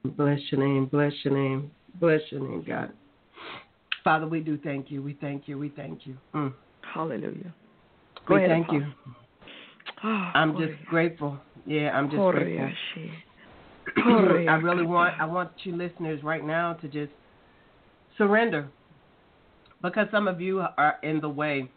Bless 0.04 0.40
your 0.50 0.60
name. 0.60 0.86
Bless 0.86 1.12
your 1.24 1.34
name. 1.34 1.70
Bless 2.00 2.20
your 2.30 2.40
name, 2.40 2.64
God. 2.66 2.92
Father, 4.02 4.26
we 4.26 4.40
do 4.40 4.56
thank 4.58 4.90
you. 4.90 5.02
We 5.02 5.14
thank 5.20 5.46
you. 5.46 5.58
We 5.58 5.68
thank 5.70 6.06
you. 6.06 6.16
Mm. 6.34 6.54
Hallelujah. 6.94 7.52
Go 8.26 8.34
We 8.34 8.44
ahead, 8.44 8.50
thank 8.50 8.72
you. 8.72 8.86
Oh, 10.02 10.30
I'm 10.34 10.56
just 10.56 10.72
grateful. 10.88 11.38
Yeah, 11.66 11.90
I'm 11.90 12.06
just 12.06 12.16
Glory, 12.16 12.56
grateful. 12.56 14.02
Glory, 14.04 14.48
I 14.48 14.54
really 14.54 14.86
want 14.86 15.20
I 15.20 15.26
want 15.26 15.50
you 15.64 15.76
listeners 15.76 16.22
right 16.22 16.44
now 16.44 16.74
to 16.74 16.88
just 16.88 17.12
surrender. 18.16 18.68
Because 19.82 20.06
some 20.10 20.28
of 20.28 20.40
you 20.40 20.60
are 20.60 20.96
in 21.02 21.20
the 21.20 21.28
way 21.28 21.70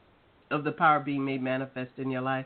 of 0.51 0.63
the 0.63 0.71
power 0.71 0.99
being 0.99 1.23
made 1.23 1.41
manifest 1.41 1.91
in 1.97 2.09
your 2.09 2.21
life. 2.21 2.45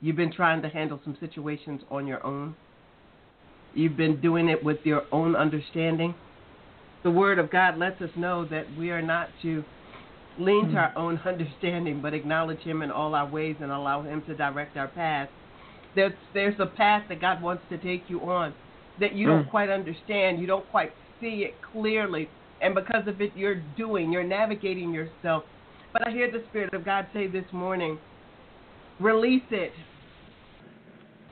You've 0.00 0.16
been 0.16 0.32
trying 0.32 0.62
to 0.62 0.68
handle 0.68 1.00
some 1.04 1.16
situations 1.20 1.82
on 1.90 2.06
your 2.06 2.24
own. 2.24 2.54
You've 3.74 3.96
been 3.96 4.20
doing 4.20 4.48
it 4.48 4.62
with 4.62 4.78
your 4.84 5.04
own 5.12 5.36
understanding. 5.36 6.14
The 7.04 7.10
Word 7.10 7.38
of 7.38 7.50
God 7.50 7.78
lets 7.78 8.00
us 8.00 8.10
know 8.16 8.44
that 8.46 8.74
we 8.76 8.90
are 8.90 9.02
not 9.02 9.30
to 9.42 9.64
lean 10.38 10.70
to 10.70 10.76
our 10.76 10.92
own 10.96 11.20
understanding, 11.26 12.00
but 12.00 12.14
acknowledge 12.14 12.60
Him 12.62 12.82
in 12.82 12.90
all 12.90 13.14
our 13.14 13.28
ways 13.28 13.56
and 13.60 13.70
allow 13.72 14.02
Him 14.02 14.22
to 14.26 14.34
direct 14.34 14.76
our 14.76 14.88
path. 14.88 15.28
There's, 15.94 16.12
there's 16.32 16.58
a 16.60 16.66
path 16.66 17.04
that 17.08 17.20
God 17.20 17.42
wants 17.42 17.64
to 17.70 17.78
take 17.78 18.08
you 18.08 18.20
on 18.30 18.54
that 18.98 19.14
you 19.14 19.26
don't 19.26 19.46
Mm. 19.46 19.50
quite 19.50 19.70
understand, 19.70 20.40
you 20.40 20.46
don't 20.46 20.68
quite 20.68 20.92
see 21.20 21.44
it 21.44 21.60
clearly, 21.62 22.30
and 22.60 22.74
because 22.74 23.06
of 23.08 23.20
it, 23.20 23.32
you're 23.34 23.54
doing, 23.54 24.12
you're 24.12 24.22
navigating 24.24 24.92
yourself. 24.92 25.44
But 25.92 26.06
I 26.06 26.10
hear 26.10 26.30
the 26.30 26.44
Spirit 26.48 26.74
of 26.74 26.84
God 26.84 27.06
say 27.12 27.26
this 27.26 27.50
morning 27.52 27.98
release 28.98 29.44
it. 29.50 29.74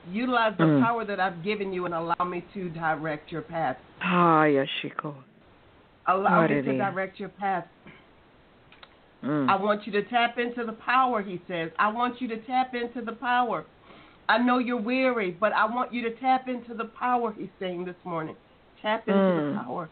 Utilize 0.09 0.57
the 0.57 0.63
Mm. 0.63 0.81
power 0.83 1.05
that 1.05 1.19
I've 1.19 1.43
given 1.43 1.71
you 1.71 1.85
and 1.85 1.93
allow 1.93 2.25
me 2.25 2.41
to 2.53 2.69
direct 2.69 3.31
your 3.31 3.41
path. 3.43 3.77
Ah, 4.01 4.43
Yashiko. 4.43 5.13
Allow 6.07 6.47
me 6.47 6.61
to 6.61 6.77
direct 6.77 7.19
your 7.19 7.29
path. 7.29 7.67
Mm. 9.23 9.47
I 9.49 9.55
want 9.55 9.85
you 9.85 9.91
to 9.93 10.01
tap 10.03 10.39
into 10.39 10.65
the 10.65 10.73
power, 10.73 11.21
he 11.21 11.39
says. 11.47 11.71
I 11.77 11.89
want 11.91 12.19
you 12.21 12.27
to 12.29 12.37
tap 12.37 12.73
into 12.73 13.01
the 13.01 13.11
power. 13.11 13.65
I 14.27 14.39
know 14.39 14.57
you're 14.57 14.81
weary, 14.81 15.31
but 15.39 15.53
I 15.53 15.65
want 15.65 15.93
you 15.93 16.01
to 16.03 16.11
tap 16.15 16.47
into 16.47 16.73
the 16.73 16.85
power, 16.85 17.33
he's 17.37 17.49
saying 17.59 17.85
this 17.85 17.97
morning. 18.03 18.35
Tap 18.81 19.07
into 19.07 19.19
Mm. 19.19 19.53
the 19.53 19.63
power. 19.63 19.89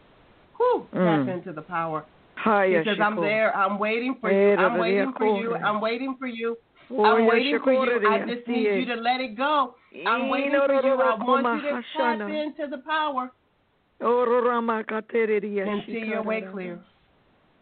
Whew, 0.56 0.86
Mm. 0.92 1.26
tap 1.26 1.34
into 1.36 1.52
the 1.52 1.62
power. 1.62 2.04
Ah, 2.44 2.62
He 2.64 2.72
says, 2.84 2.98
I'm 3.00 3.20
there. 3.20 3.54
I'm 3.54 3.78
waiting 3.78 4.14
for 4.14 4.32
you. 4.32 4.56
I'm 4.56 4.78
waiting 4.78 5.12
for 5.12 5.26
you. 5.26 5.54
I'm 5.54 5.80
waiting 5.80 6.16
for 6.16 6.26
you. 6.26 6.56
I'm 6.90 7.26
waiting 7.26 7.58
for 7.62 7.72
you. 7.72 8.08
I 8.08 8.18
just 8.26 8.46
need 8.48 8.64
you 8.64 8.86
to 8.86 8.94
let 8.94 9.20
it 9.20 9.36
go. 9.36 9.74
I'm 10.06 10.28
waiting 10.28 10.50
for 10.50 10.72
you. 10.74 11.00
I 11.00 11.14
want 11.14 11.46
you 11.64 11.70
to 11.70 11.82
tap 11.96 12.28
into 12.28 12.70
the 12.70 12.82
power 12.82 13.30
Oh, 14.02 14.22
and 15.66 15.82
see 15.86 15.98
your 16.06 16.22
way 16.22 16.42
clear. 16.50 16.80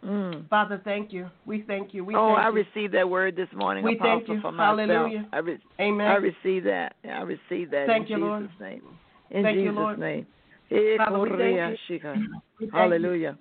Mm. 0.05 0.49
Father, 0.49 0.81
thank 0.85 1.13
you. 1.13 1.29
We 1.45 1.63
thank 1.63 1.93
you. 1.93 2.05
We 2.05 2.15
Oh, 2.15 2.29
thank 2.29 2.39
I 2.39 2.49
you. 2.49 2.55
received 2.55 2.95
that 2.95 3.09
word 3.09 3.35
this 3.35 3.49
morning, 3.53 3.83
We 3.85 3.97
Apostle, 3.97 4.19
thank 4.19 4.29
you. 4.29 4.41
for 4.41 4.53
myself. 4.53 4.79
Hallelujah. 4.87 5.29
I, 5.33 5.39
re- 5.39 5.59
Amen. 5.81 6.07
I 6.07 6.15
receive 6.15 6.65
that. 6.65 6.95
I 7.05 7.23
receive 7.23 7.71
that 7.73 7.87
Thank 7.87 8.09
in 8.09 8.17
you, 8.17 8.17
Jesus' 8.17 8.51
Lord. 8.61 8.61
name. 8.61 8.83
In 9.31 9.43
Thank 9.43 9.57
you, 9.57 9.63
Jesus' 9.65 9.77
Lord. 9.77 9.99
name. 9.99 10.27
Eh, 10.71 10.97
Father, 10.99 11.19
we 11.19 11.31
thank 11.31 11.81
you. 11.83 12.69
Hallelujah. 12.73 13.37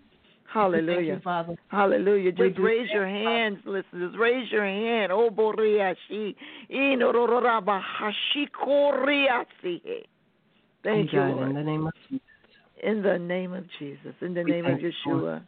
Hallelujah. 0.58 1.14
You, 1.14 1.20
Father. 1.24 1.56
Hallelujah. 1.68 2.32
Just 2.32 2.58
raise 2.58 2.90
your 2.92 3.08
you, 3.08 3.26
hands, 3.28 3.60
listeners. 3.64 4.16
Raise 4.18 4.52
your 4.52 4.66
hand. 4.66 5.12
Oh, 5.12 5.30
Boriashi. 5.30 6.36
Thank 10.84 11.14
you, 11.14 11.20
Lord. 11.20 11.50
in 11.50 11.56
the 11.56 11.64
name 11.64 11.86
of 11.86 11.94
Jesus. 12.10 12.24
In 12.82 13.04
the 13.04 13.20
name 13.20 13.54
of 13.54 13.66
Jesus. 13.78 14.16
In 14.22 14.34
the 14.34 14.42
We 14.42 14.52
name 14.52 14.66
of. 14.66 14.80
Yeshua. 14.80 15.44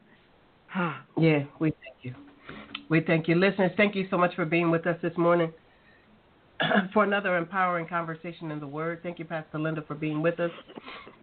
Ah, 0.76 1.04
Yeah, 1.17 1.45
we 1.60 1.72
thank 1.72 1.95
you. 2.04 2.13
We 2.89 3.02
thank 3.02 3.28
you. 3.28 3.34
Listeners, 3.34 3.72
thank 3.78 3.95
you 3.95 4.06
so 4.12 4.17
much 4.17 4.36
for 4.36 4.45
being 4.45 4.69
with 4.69 4.86
us 4.86 4.98
this 5.02 5.17
morning 5.17 5.52
for 6.93 7.04
another 7.04 7.36
empowering 7.36 7.88
conversation 7.88 8.52
in 8.52 8.60
the 8.60 8.67
Word. 8.67 9.00
Thank 9.02 9.17
you, 9.17 9.26
Pastor 9.26 9.58
Linda, 9.58 9.82
for 9.88 9.95
being 9.95 10.22
with 10.22 10.39
us. 10.39 10.52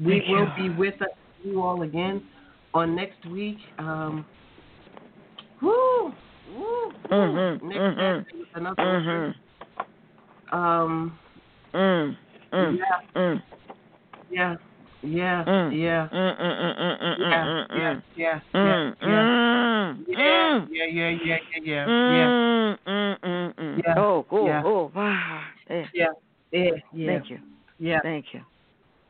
We 0.01 0.18
Thank 0.18 0.29
will 0.29 0.49
you. 0.59 0.70
be 0.70 0.77
with 0.77 1.01
us, 1.01 1.09
you 1.44 1.62
all 1.62 1.83
again 1.83 2.22
on 2.74 2.94
next 2.94 3.24
week. 3.26 3.59
Um, 3.79 4.26
woo, 5.62 6.14
woo, 6.46 6.92
Mhm, 7.11 7.62
Next 7.62 7.79
mhm. 7.81 7.96
Saturday 7.96 8.38
with 8.38 8.48
another 8.55 8.83
Mhm. 8.83 9.35
Um, 10.52 11.18
Mm. 11.74 12.16
Mm. 12.52 12.79
yeah, 12.79 13.00
Mm. 13.14 13.42
yeah, 14.31 14.55
yeah, 15.02 15.44
Mm. 15.44 15.72
yeah, 15.72 16.09
Mm. 16.09 16.37
Mm. 16.38 16.46
Mm. 16.46 17.18
Mm. 17.18 17.68
Mm. 17.68 17.70
yeah, 17.70 17.94
Mm. 17.94 18.02
yeah, 18.16 18.40
Mm. 18.55 18.96
yeah, 19.00 19.07
Mm. 19.07 20.07
yeah, 20.07 20.16
yeah. 20.16 20.66
Yeah, 20.68 20.68
yeah, 20.68 20.87
yeah, 20.87 21.11
yeah, 21.11 21.11
yeah, 21.24 21.38
yeah, 21.64 21.87
yeah, 21.87 21.87
Mm. 21.87 22.79
Mm. 22.87 23.18
Mm. 23.22 23.55
Mm. 23.57 23.83
Yeah. 23.85 23.94
Oh, 23.98 24.26
oh, 24.31 24.46
Yeah. 24.46 24.62
oh, 24.64 24.92
wow. 24.94 25.40
Yeah. 25.68 25.87
yeah, 25.92 26.07
yeah, 26.52 26.70
yeah. 26.92 27.07
Thank 27.18 27.31
you. 27.31 27.38
Yeah, 27.79 28.00
Thank 28.02 28.33
you. 28.35 28.40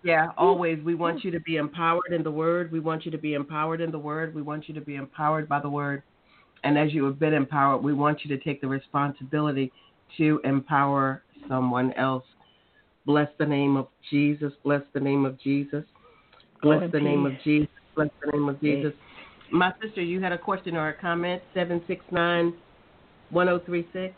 Yeah. 0.02 0.28
Always, 0.36 0.82
we 0.84 0.94
want 0.94 1.24
you 1.24 1.30
to 1.30 1.40
be 1.40 1.56
empowered 1.56 2.12
in 2.12 2.22
the 2.22 2.30
Word. 2.30 2.70
We 2.70 2.80
want 2.80 3.04
you 3.04 3.10
to 3.10 3.18
be 3.18 3.34
empowered 3.34 3.80
in 3.80 3.90
the 3.90 3.98
Word. 3.98 4.34
We 4.34 4.42
want 4.42 4.68
you 4.68 4.74
to 4.74 4.80
be 4.80 4.96
empowered 4.96 5.48
by 5.48 5.60
the 5.60 5.70
Word. 5.70 6.02
And 6.64 6.78
as 6.78 6.92
you 6.92 7.04
have 7.04 7.18
been 7.18 7.34
empowered, 7.34 7.82
we 7.82 7.92
want 7.92 8.24
you 8.24 8.36
to 8.36 8.42
take 8.42 8.60
the 8.60 8.68
responsibility 8.68 9.72
to 10.18 10.40
empower 10.44 11.22
someone 11.48 11.92
else. 11.94 12.24
Bless 13.04 13.28
the 13.38 13.46
name 13.46 13.76
of 13.76 13.88
Jesus. 14.10 14.52
Bless 14.64 14.82
the 14.92 15.00
name 15.00 15.24
of 15.24 15.40
Jesus. 15.40 15.84
Bless 16.62 16.90
the 16.90 17.00
name 17.00 17.26
of. 17.26 17.32
Jesus. 17.44 17.68
Bless 17.94 18.08
the 18.24 18.32
name 18.32 18.48
of 18.48 18.60
Jesus. 18.60 18.92
My 19.52 19.72
sister, 19.82 20.02
you 20.02 20.20
had 20.20 20.32
a 20.32 20.38
question 20.38 20.76
or 20.76 20.88
a 20.88 20.94
comment? 20.94 21.42
Seven 21.54 21.80
six 21.86 22.04
nine 22.10 22.52
one 23.30 23.46
zero 23.46 23.60
three 23.64 23.86
six. 23.92 24.14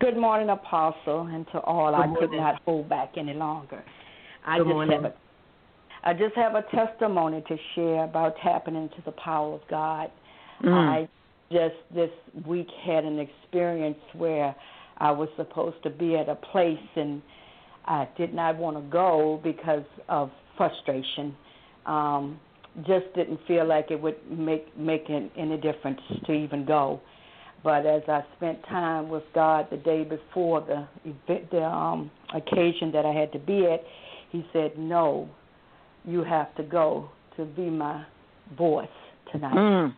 Good 0.00 0.16
morning, 0.16 0.50
Apostle, 0.50 1.28
and 1.32 1.46
to 1.52 1.60
all. 1.60 1.92
Good 1.92 2.00
I 2.00 2.20
could 2.20 2.36
not 2.36 2.60
hold 2.64 2.88
back 2.88 3.12
any 3.16 3.34
longer. 3.34 3.82
I 4.46 4.58
Good 4.58 4.64
just 4.64 4.74
morning. 4.74 5.02
have 5.02 5.12
a, 5.12 5.14
I 6.04 6.12
just 6.14 6.34
have 6.34 6.54
a 6.54 6.62
testimony 6.74 7.42
to 7.48 7.56
share 7.74 8.04
about 8.04 8.34
tapping 8.42 8.74
into 8.74 9.02
the 9.04 9.12
power 9.12 9.54
of 9.54 9.60
God. 9.68 10.10
Mm. 10.64 10.72
I 10.72 11.08
just 11.50 11.74
this 11.94 12.10
week 12.46 12.68
had 12.84 13.04
an 13.04 13.18
experience 13.18 13.98
where 14.14 14.54
I 14.98 15.10
was 15.10 15.28
supposed 15.36 15.82
to 15.82 15.90
be 15.90 16.16
at 16.16 16.28
a 16.28 16.34
place 16.34 16.78
and 16.96 17.22
I 17.84 18.08
did 18.16 18.32
not 18.32 18.56
want 18.56 18.76
to 18.76 18.82
go 18.90 19.40
because 19.42 19.84
of 20.08 20.30
frustration. 20.56 21.36
Um, 21.86 22.38
just 22.86 23.12
didn't 23.14 23.40
feel 23.46 23.66
like 23.66 23.90
it 23.90 24.00
would 24.00 24.16
make 24.30 24.76
make 24.78 25.08
an, 25.08 25.30
any 25.36 25.56
difference 25.58 26.00
to 26.26 26.32
even 26.32 26.64
go. 26.64 27.00
But 27.62 27.86
as 27.86 28.02
I 28.08 28.24
spent 28.36 28.62
time 28.64 29.08
with 29.08 29.22
God 29.34 29.68
the 29.70 29.76
day 29.76 30.04
before 30.04 30.62
the 30.62 30.86
event, 31.04 31.50
the 31.50 31.62
um, 31.62 32.10
occasion 32.34 32.90
that 32.92 33.04
I 33.04 33.12
had 33.12 33.30
to 33.32 33.38
be 33.38 33.66
at, 33.66 33.84
He 34.32 34.44
said, 34.52 34.78
"No, 34.78 35.28
you 36.04 36.24
have 36.24 36.54
to 36.56 36.62
go 36.62 37.10
to 37.36 37.44
be 37.44 37.68
my 37.68 38.04
voice 38.56 38.88
tonight." 39.30 39.54
Mm. 39.54 39.94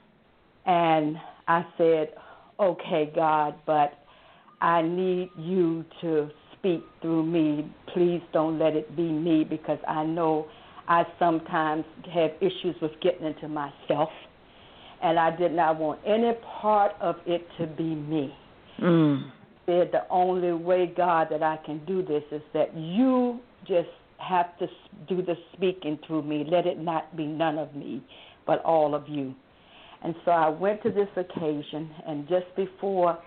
And 0.66 1.20
I 1.46 1.64
said, 1.78 2.14
"Okay, 2.58 3.12
God, 3.14 3.54
but 3.64 3.94
I 4.60 4.82
need 4.82 5.30
you 5.38 5.84
to 6.00 6.30
speak 6.52 6.82
through 7.00 7.22
me. 7.22 7.70
Please 7.92 8.22
don't 8.32 8.58
let 8.58 8.74
it 8.74 8.96
be 8.96 9.08
me 9.08 9.44
because 9.44 9.78
I 9.86 10.04
know 10.04 10.46
I 10.88 11.06
sometimes 11.18 11.84
have 12.12 12.32
issues 12.40 12.74
with 12.82 12.92
getting 13.00 13.26
into 13.26 13.48
myself, 13.48 14.10
and 15.00 15.18
I 15.18 15.30
did 15.30 15.52
not 15.52 15.78
want 15.78 16.00
any 16.04 16.32
part 16.60 16.92
of 17.00 17.16
it 17.24 17.46
to 17.58 17.66
be 17.66 17.94
me." 17.94 18.34
Mm. 18.80 19.30
said 19.66 19.92
the 19.92 20.06
only 20.10 20.52
way, 20.52 20.86
God, 20.86 21.28
that 21.30 21.42
I 21.42 21.56
can 21.64 21.78
do 21.86 22.02
this 22.02 22.24
is 22.32 22.42
that 22.52 22.76
you 22.76 23.40
just 23.66 23.88
have 24.28 24.56
to 24.58 24.66
do 25.08 25.22
the 25.22 25.34
speaking 25.52 25.98
through 26.06 26.22
me. 26.22 26.44
Let 26.48 26.66
it 26.66 26.78
not 26.78 27.16
be 27.16 27.26
none 27.26 27.58
of 27.58 27.74
me, 27.74 28.02
but 28.46 28.64
all 28.64 28.94
of 28.94 29.08
you. 29.08 29.34
And 30.02 30.14
so 30.24 30.30
I 30.32 30.48
went 30.48 30.82
to 30.82 30.90
this 30.90 31.08
occasion, 31.16 31.90
and 32.06 32.28
just 32.28 32.46
before 32.56 33.18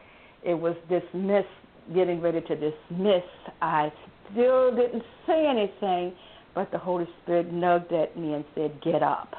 it 0.43 0.53
was 0.53 0.75
dismissed, 0.89 1.47
getting 1.93 2.21
ready 2.21 2.41
to 2.41 2.55
dismiss, 2.55 3.23
I 3.61 3.91
still 4.31 4.75
didn't 4.75 5.03
say 5.25 5.47
anything, 5.47 6.13
but 6.53 6.71
the 6.71 6.77
Holy 6.77 7.07
Spirit 7.23 7.51
nugged 7.51 7.93
at 7.93 8.17
me 8.17 8.33
and 8.33 8.45
said, 8.55 8.79
Get 8.83 9.01
up. 9.01 9.33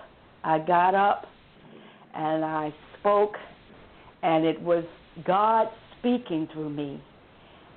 I 0.45 0.59
got 0.59 0.95
up 0.95 1.27
and 2.15 2.45
I 2.45 2.75
spoke, 2.99 3.35
and 4.23 4.45
it 4.45 4.61
was 4.61 4.85
God 5.25 5.69
speaking 5.99 6.49
through 6.53 6.71
me. 6.71 7.03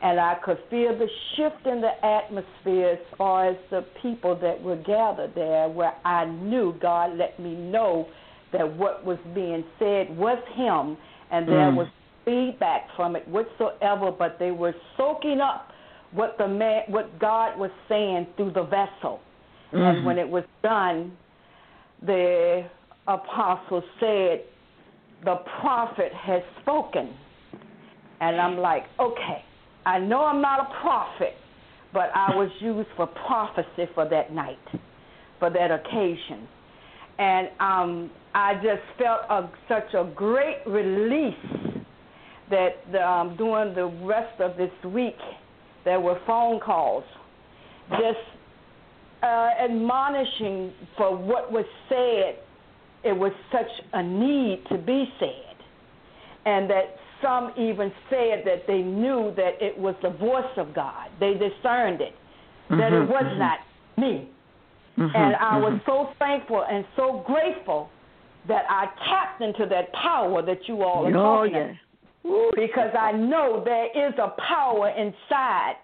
And 0.01 0.19
I 0.19 0.35
could 0.43 0.57
feel 0.69 0.97
the 0.97 1.07
shift 1.35 1.65
in 1.67 1.79
the 1.79 2.03
atmosphere 2.03 2.89
as 2.99 3.17
far 3.17 3.49
as 3.49 3.57
the 3.69 3.85
people 4.01 4.35
that 4.35 4.59
were 4.61 4.77
gathered 4.77 5.35
there, 5.35 5.69
where 5.69 5.93
I 6.03 6.25
knew 6.25 6.73
God 6.81 7.17
let 7.17 7.39
me 7.39 7.53
know 7.53 8.09
that 8.51 8.75
what 8.77 9.05
was 9.05 9.19
being 9.35 9.63
said 9.77 10.15
was 10.17 10.39
Him, 10.55 10.97
and 11.29 11.47
there 11.47 11.71
Mm. 11.71 11.75
was 11.75 11.87
feedback 12.25 12.89
from 12.95 13.15
it 13.15 13.27
whatsoever, 13.27 14.11
but 14.11 14.37
they 14.39 14.51
were 14.51 14.75
soaking 14.97 15.39
up 15.39 15.71
what 16.11 16.37
the 16.37 16.47
man, 16.47 16.83
what 16.87 17.17
God 17.19 17.57
was 17.57 17.71
saying 17.87 18.27
through 18.35 18.51
the 18.51 18.63
vessel. 18.63 19.21
And 19.71 19.99
Mhm. 19.99 20.03
when 20.03 20.17
it 20.17 20.27
was 20.27 20.43
done, 20.63 21.17
the 22.01 22.69
apostle 23.07 23.83
said, 23.99 24.43
The 25.23 25.35
prophet 25.61 26.11
has 26.13 26.41
spoken. 26.61 27.17
And 28.19 28.41
I'm 28.41 28.57
like, 28.57 28.85
Okay, 28.99 29.45
I 29.85 29.99
know 29.99 30.25
I'm 30.25 30.41
not 30.41 30.59
a 30.59 30.81
prophet, 30.81 31.33
but 31.93 32.09
I 32.15 32.35
was 32.35 32.49
used 32.61 32.89
for 32.95 33.07
prophecy 33.07 33.89
for 33.93 34.07
that 34.09 34.33
night, 34.33 34.57
for 35.39 35.49
that 35.49 35.71
occasion. 35.71 36.47
And 37.17 37.49
um, 37.59 38.11
I 38.33 38.55
just 38.55 38.81
felt 38.97 39.21
a, 39.29 39.49
such 39.67 39.93
a 39.93 40.11
great 40.15 40.59
release 40.65 41.35
that 42.49 43.01
um, 43.01 43.35
during 43.37 43.73
the 43.75 43.85
rest 44.05 44.39
of 44.39 44.57
this 44.57 44.71
week, 44.91 45.17
there 45.85 45.99
were 45.99 46.19
phone 46.27 46.59
calls 46.59 47.03
just 47.91 48.19
uh, 49.23 49.49
admonishing 49.63 50.71
for 50.97 51.15
what 51.15 51.51
was 51.51 51.65
said. 51.89 52.39
It 53.03 53.17
was 53.17 53.31
such 53.51 53.69
a 53.93 54.03
need 54.03 54.63
to 54.69 54.77
be 54.77 55.05
said, 55.19 55.55
and 56.45 56.69
that 56.69 56.95
some 57.21 57.51
even 57.57 57.91
said 58.09 58.43
that 58.45 58.65
they 58.67 58.81
knew 58.81 59.33
that 59.35 59.61
it 59.61 59.77
was 59.77 59.95
the 60.01 60.09
voice 60.09 60.57
of 60.57 60.73
God. 60.73 61.09
They 61.19 61.33
discerned 61.33 62.01
it, 62.01 62.15
that 62.69 62.91
Mhm, 62.91 63.03
it 63.03 63.09
was 63.09 63.25
mhm. 63.25 63.37
not 63.37 63.59
me. 63.97 64.29
Mhm, 64.97 65.15
And 65.15 65.35
I 65.35 65.57
was 65.57 65.73
mhm. 65.73 65.85
so 65.85 66.05
thankful 66.19 66.63
and 66.63 66.85
so 66.95 67.19
grateful 67.25 67.89
that 68.47 68.65
I 68.69 68.87
tapped 69.07 69.41
into 69.41 69.65
that 69.67 69.91
power 69.93 70.41
that 70.41 70.67
you 70.67 70.83
all 70.83 71.05
are 71.05 71.09
Oh, 71.09 71.45
talking 71.45 71.53
yeah. 71.53 71.73
about 72.23 72.55
because 72.55 72.93
I 72.95 73.11
know 73.11 73.61
there 73.63 73.87
is 74.07 74.17
a 74.17 74.29
power 74.29 74.89
inside, 74.89 75.75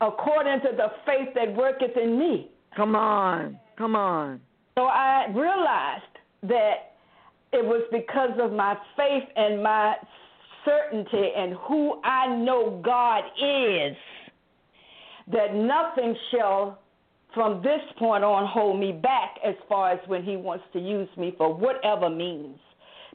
according 0.00 0.60
to 0.62 0.72
the 0.76 0.90
faith 1.04 1.34
that 1.34 1.54
worketh 1.54 1.96
in 1.96 2.18
me. 2.18 2.50
Come 2.74 2.94
on. 2.96 3.58
Come 3.76 3.96
on. 3.96 4.40
So 4.76 4.84
I 4.84 5.26
realized 5.32 6.02
that 6.42 6.92
it 7.52 7.64
was 7.64 7.82
because 7.90 8.38
of 8.38 8.52
my 8.52 8.76
faith 8.96 9.28
and 9.36 9.62
my 9.62 9.96
certainty 10.66 11.30
and 11.36 11.54
who 11.66 12.02
I 12.04 12.36
know 12.36 12.82
God 12.84 13.24
is 13.40 13.96
that 15.32 15.54
nothing 15.54 16.14
shall 16.30 16.78
from 17.34 17.62
this 17.62 17.80
point 17.98 18.24
on 18.24 18.46
hold 18.46 18.78
me 18.78 18.92
back 18.92 19.36
as 19.46 19.54
far 19.68 19.92
as 19.92 20.00
when 20.06 20.22
he 20.22 20.36
wants 20.36 20.64
to 20.72 20.78
use 20.78 21.08
me 21.16 21.34
for 21.38 21.54
whatever 21.54 22.10
means 22.10 22.58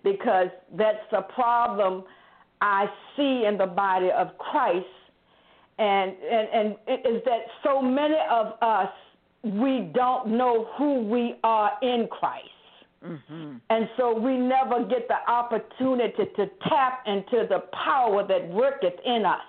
because 0.03 0.47
that's 0.77 1.05
the 1.11 1.21
problem 1.33 2.03
I 2.61 2.85
see 3.15 3.45
in 3.47 3.57
the 3.57 3.65
body 3.65 4.09
of 4.11 4.37
Christ 4.37 4.85
and 5.79 6.11
and 6.11 6.47
and 6.87 7.05
is 7.05 7.21
that 7.25 7.41
so 7.63 7.81
many 7.81 8.17
of 8.29 8.53
us 8.61 8.89
we 9.43 9.91
don't 9.93 10.37
know 10.37 10.67
who 10.77 11.01
we 11.01 11.35
are 11.43 11.71
in 11.81 12.07
Christ. 12.11 12.47
Mhm. 13.03 13.61
And 13.69 13.89
so 13.97 14.13
we 14.13 14.37
never 14.37 14.83
get 14.83 15.07
the 15.07 15.29
opportunity 15.29 16.25
to 16.25 16.47
tap 16.67 17.07
into 17.07 17.47
the 17.47 17.59
power 17.73 18.23
that 18.23 18.47
worketh 18.47 18.99
in 19.03 19.25
us. 19.25 19.41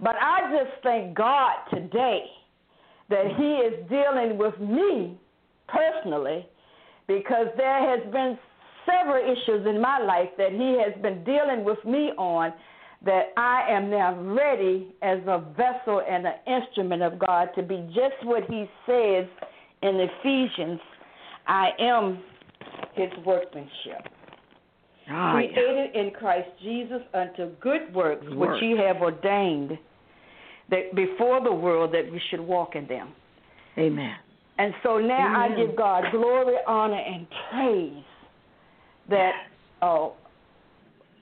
But 0.00 0.16
I 0.20 0.50
just 0.52 0.82
thank 0.82 1.14
God 1.14 1.54
today 1.70 2.30
that 3.08 3.26
He 3.36 3.56
is 3.56 3.88
dealing 3.88 4.38
with 4.38 4.58
me 4.60 5.18
personally 5.66 6.46
because 7.06 7.48
there 7.56 7.80
has 7.80 8.00
been 8.12 8.38
several 8.86 9.22
issues 9.24 9.66
in 9.66 9.80
my 9.80 9.98
life 9.98 10.30
that 10.36 10.52
He 10.52 10.78
has 10.78 10.94
been 11.02 11.24
dealing 11.24 11.64
with 11.64 11.84
me 11.84 12.12
on 12.12 12.52
that 13.02 13.32
I 13.36 13.66
am 13.68 13.90
now 13.90 14.14
ready 14.14 14.94
as 15.02 15.18
a 15.26 15.38
vessel 15.56 16.02
and 16.08 16.26
an 16.26 16.34
instrument 16.46 17.02
of 17.02 17.18
God 17.18 17.50
to 17.56 17.62
be 17.62 17.86
just 17.94 18.24
what 18.24 18.44
He 18.44 18.70
says 18.86 19.26
in 19.82 20.00
Ephesians 20.00 20.80
I 21.46 21.70
am 21.78 22.22
His 22.94 23.10
workmanship. 23.24 24.08
Ah, 25.10 25.34
created 25.34 25.94
in 25.94 26.10
Christ 26.12 26.48
Jesus 26.62 27.02
unto 27.12 27.50
good 27.60 27.92
works, 27.94 28.24
which. 28.30 28.60
He 28.60 28.76
have 28.78 29.02
ordained 29.02 29.78
that 30.70 30.94
before 30.94 31.42
the 31.42 31.52
world 31.52 31.92
that 31.92 32.10
we 32.10 32.20
should 32.30 32.40
walk 32.40 32.74
in 32.74 32.86
them. 32.86 33.12
Amen. 33.76 34.14
And 34.56 34.72
so 34.82 34.98
now 34.98 35.44
I 35.44 35.54
give 35.54 35.76
God 35.76 36.04
glory, 36.12 36.54
honor, 36.66 36.98
and 36.98 37.26
praise 37.50 38.04
that 39.10 39.32
oh, 39.82 40.14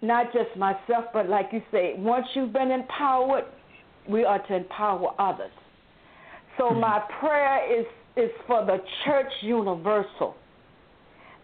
not 0.03 0.33
just 0.33 0.57
myself, 0.57 1.07
but 1.13 1.29
like 1.29 1.49
you 1.53 1.63
say, 1.73 1.95
once 1.97 2.27
you've 2.35 2.53
been 2.53 2.71
empowered, 2.71 3.45
we 4.09 4.25
are 4.25 4.45
to 4.47 4.57
empower 4.57 5.15
others. 5.19 5.51
So 6.59 6.71
my 6.71 7.03
prayer 7.21 7.81
is 7.81 7.87
is 8.17 8.31
for 8.47 8.65
the 8.67 8.79
church 9.05 9.33
universal 9.41 10.37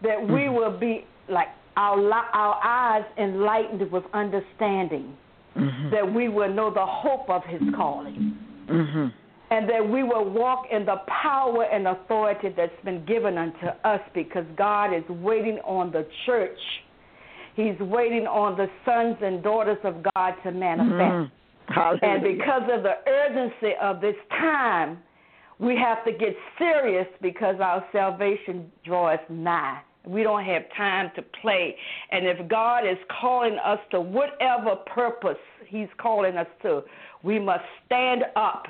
that 0.01 0.27
we 0.27 0.49
will 0.49 0.77
be 0.77 1.05
like 1.27 1.49
our 1.77 1.97
our 2.33 2.59
eyes 2.63 3.05
enlightened 3.17 3.91
with 3.91 4.03
understanding, 4.13 5.15
Mhm. 5.55 5.91
that 5.91 6.13
we 6.13 6.27
will 6.27 6.49
know 6.49 6.69
the 6.69 6.85
hope 6.85 7.29
of 7.29 7.43
His 7.45 7.61
calling 7.75 8.37
Mhm. 8.67 9.13
and 9.51 9.69
that 9.69 9.87
we 9.87 10.03
will 10.03 10.25
walk 10.25 10.67
in 10.71 10.85
the 10.85 10.97
power 11.07 11.63
and 11.63 11.87
authority 11.87 12.49
that's 12.49 12.79
been 12.83 13.03
given 13.05 13.37
unto 13.37 13.67
us 13.83 14.01
because 14.13 14.45
God 14.55 14.93
is 14.93 15.07
waiting 15.09 15.59
on 15.61 15.91
the 15.91 16.05
church. 16.25 16.83
He's 17.55 17.79
waiting 17.79 18.27
on 18.27 18.55
the 18.55 18.69
sons 18.85 19.17
and 19.21 19.41
daughters 19.43 19.79
of 19.83 19.95
God 20.15 20.35
to 20.43 20.51
manifest. 20.51 20.99
Mhm. 20.99 21.31
Hallelujah. 21.67 21.99
And 22.03 22.23
because 22.23 22.63
of 22.69 22.83
the 22.83 22.97
urgency 23.07 23.75
of 23.75 24.01
this 24.01 24.15
time, 24.29 25.01
we 25.59 25.75
have 25.75 26.03
to 26.05 26.11
get 26.11 26.37
serious 26.57 27.07
because 27.21 27.59
our 27.59 27.83
salvation 27.91 28.71
draws 28.83 29.19
nigh. 29.29 29.79
We 30.05 30.23
don't 30.23 30.45
have 30.45 30.63
time 30.75 31.11
to 31.15 31.21
play. 31.41 31.75
And 32.11 32.25
if 32.25 32.47
God 32.47 32.79
is 32.87 32.97
calling 33.21 33.57
us 33.63 33.79
to 33.91 34.01
whatever 34.01 34.75
purpose 34.93 35.37
He's 35.67 35.89
calling 35.99 36.37
us 36.37 36.47
to, 36.63 36.81
we 37.23 37.37
must 37.37 37.63
stand 37.85 38.23
up 38.35 38.65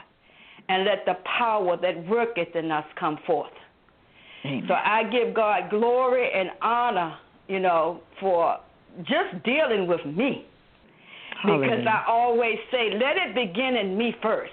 and 0.67 0.85
let 0.85 1.05
the 1.05 1.15
power 1.37 1.77
that 1.81 2.07
worketh 2.07 2.55
in 2.55 2.71
us 2.71 2.85
come 2.99 3.17
forth. 3.25 3.51
Amen. 4.45 4.65
So 4.67 4.73
I 4.73 5.03
give 5.11 5.33
God 5.33 5.69
glory 5.69 6.29
and 6.33 6.49
honor, 6.61 7.17
you 7.47 7.59
know, 7.59 8.01
for 8.19 8.57
just 8.99 9.43
dealing 9.43 9.87
with 9.87 10.05
me. 10.05 10.45
Because 11.43 11.61
Hallelujah. 11.61 11.89
I 11.89 12.05
always 12.07 12.57
say, 12.71 12.89
let 12.93 13.15
it 13.17 13.35
begin 13.35 13.75
in 13.75 13.97
me 13.97 14.13
first. 14.21 14.51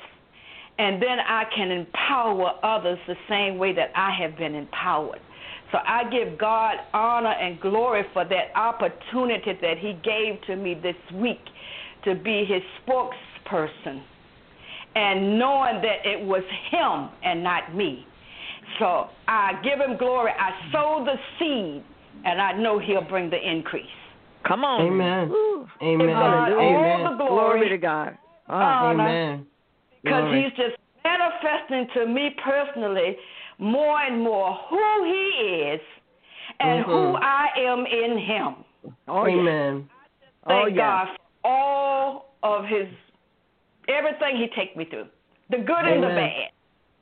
And 0.79 1.03
then 1.03 1.19
I 1.19 1.45
can 1.55 1.71
empower 1.71 2.53
others 2.63 2.99
the 3.07 3.17
same 3.29 3.59
way 3.59 3.73
that 3.75 3.91
I 3.95 4.15
have 4.21 4.37
been 4.37 4.55
empowered. 4.55 5.21
So 5.73 5.79
I 5.85 6.09
give 6.11 6.39
God 6.39 6.77
honor 6.93 7.33
and 7.33 7.61
glory 7.61 8.05
for 8.13 8.25
that 8.25 8.57
opportunity 8.57 9.53
that 9.61 9.79
He 9.79 9.95
gave 10.05 10.41
to 10.47 10.57
me 10.57 10.75
this 10.75 10.97
week 11.15 11.41
to 12.05 12.15
be 12.15 12.45
His 12.45 12.63
spokesperson 12.87 14.03
and 14.95 15.39
knowing 15.39 15.83
that 15.83 16.05
it 16.05 16.25
was 16.25 16.43
Him 16.71 17.11
and 17.23 17.43
not 17.43 17.75
me. 17.75 18.07
So 18.79 19.09
I 19.29 19.53
give 19.63 19.81
Him 19.81 19.97
glory. 19.97 20.33
I 20.39 20.51
sow 20.73 21.05
the 21.05 21.17
seed, 21.39 21.85
and 22.25 22.41
I 22.41 22.53
know 22.53 22.79
He'll 22.79 23.07
bring 23.07 23.31
the 23.31 23.39
increase. 23.39 23.85
Come 24.47 24.65
on. 24.65 24.81
Amen. 24.81 25.29
Woo. 25.29 25.67
Amen. 25.83 26.07
God, 26.09 26.53
all 26.53 27.11
the 27.11 27.17
Glory 27.17 27.59
glory 27.59 27.69
to 27.69 27.79
God. 27.79 28.19
Ah, 28.49 28.87
honor, 28.87 29.09
Amen. 29.09 29.47
because 30.05 30.33
he's 30.33 30.53
just 30.57 30.77
manifesting 31.03 31.89
to 31.95 32.07
me 32.07 32.31
personally 32.45 33.17
more 33.59 34.01
and 34.01 34.21
more 34.23 34.55
who 34.69 35.05
he 35.05 35.71
is 35.75 35.81
and 36.61 36.85
who 36.85 36.93
Mhm. 36.93 37.23
I 37.23 37.49
am 37.61 37.87
in 37.87 38.19
him. 38.19 38.65
oh, 39.09 39.27
yeah. 39.27 39.37
Amen. 39.41 39.89
Oh, 40.45 40.49
Thank 40.65 40.77
yeah. 40.77 40.77
God 40.77 41.09
for 41.43 41.51
all 41.51 42.35
of 42.43 42.65
his 42.67 42.89
everything 43.89 44.37
he 44.37 44.49
take 44.49 44.77
me 44.77 44.85
through, 44.85 45.07
the 45.51 45.59
good 45.59 45.85
and 45.85 46.03
the 46.03 46.09
bad. 46.09 46.51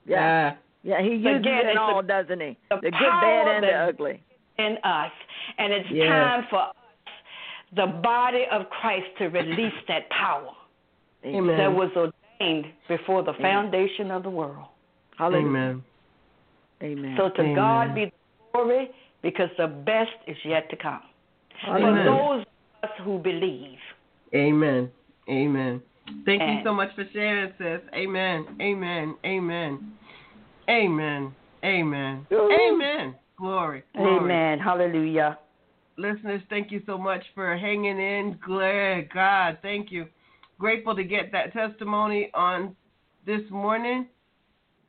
Yeah. 0.06 0.54
Yeah, 0.82 1.00
he 1.00 1.14
uses 1.14 1.40
Again, 1.40 1.66
it 1.68 1.76
all, 1.78 2.02
the- 2.02 2.08
doesn't 2.08 2.40
he? 2.40 2.56
the 2.68 2.76
The 2.76 2.90
good, 2.90 3.00
bad, 3.00 3.48
and 3.48 3.64
the 3.64 3.72
ugly. 3.72 4.20
in 4.58 4.76
us. 4.84 5.10
And 5.56 5.72
it's 5.72 5.90
Yes. 5.90 6.08
time 6.10 6.44
for 6.50 6.58
us, 6.60 6.74
the 7.72 7.86
body 7.86 8.46
of 8.46 8.68
Christ, 8.68 9.06
to 9.16 9.28
release 9.30 9.72
that 9.88 10.08
power 10.10 10.50
Amen. 11.24 11.56
that 11.56 11.72
was 11.72 11.90
ordained 11.96 12.66
before 12.86 13.22
the 13.22 13.32
foundation 13.34 14.10
of 14.10 14.22
the 14.24 14.30
world. 14.30 14.66
Hallelujah. 15.16 15.46
Amen. 15.46 15.82
Amen. 16.82 17.16
So 17.16 17.30
to 17.30 17.40
Amen. 17.40 17.54
God 17.54 17.94
be 17.94 18.04
the 18.06 18.12
glory 18.52 18.90
because 19.22 19.48
the 19.58 19.66
best 19.66 20.10
is 20.26 20.36
yet 20.44 20.68
to 20.70 20.76
come. 20.76 21.00
For 21.64 21.80
those 21.80 22.44
of 22.82 22.90
us 22.90 22.96
who 23.04 23.18
believe. 23.18 23.78
Amen. 24.34 24.90
Amen. 25.28 25.80
Thank 26.26 26.42
you 26.42 26.60
so 26.64 26.72
much 26.72 26.90
for 26.94 27.04
sharing, 27.12 27.52
sis. 27.58 27.80
Amen. 27.94 28.46
Amen. 28.60 29.16
Amen. 29.24 29.96
Amen. 30.68 31.34
Amen. 31.64 32.26
Amen. 32.32 33.14
Glory. 33.38 33.82
Glory. 33.96 34.22
Amen. 34.22 34.58
Hallelujah. 34.58 35.38
Listeners, 35.96 36.42
thank 36.50 36.70
you 36.70 36.82
so 36.86 36.98
much 36.98 37.22
for 37.34 37.56
hanging 37.56 37.98
in. 37.98 38.38
Glad 38.44 39.12
God, 39.12 39.58
thank 39.62 39.90
you. 39.90 40.06
Grateful 40.58 40.94
to 40.94 41.04
get 41.04 41.32
that 41.32 41.52
testimony 41.52 42.30
on 42.34 42.76
this 43.26 43.42
morning. 43.50 44.06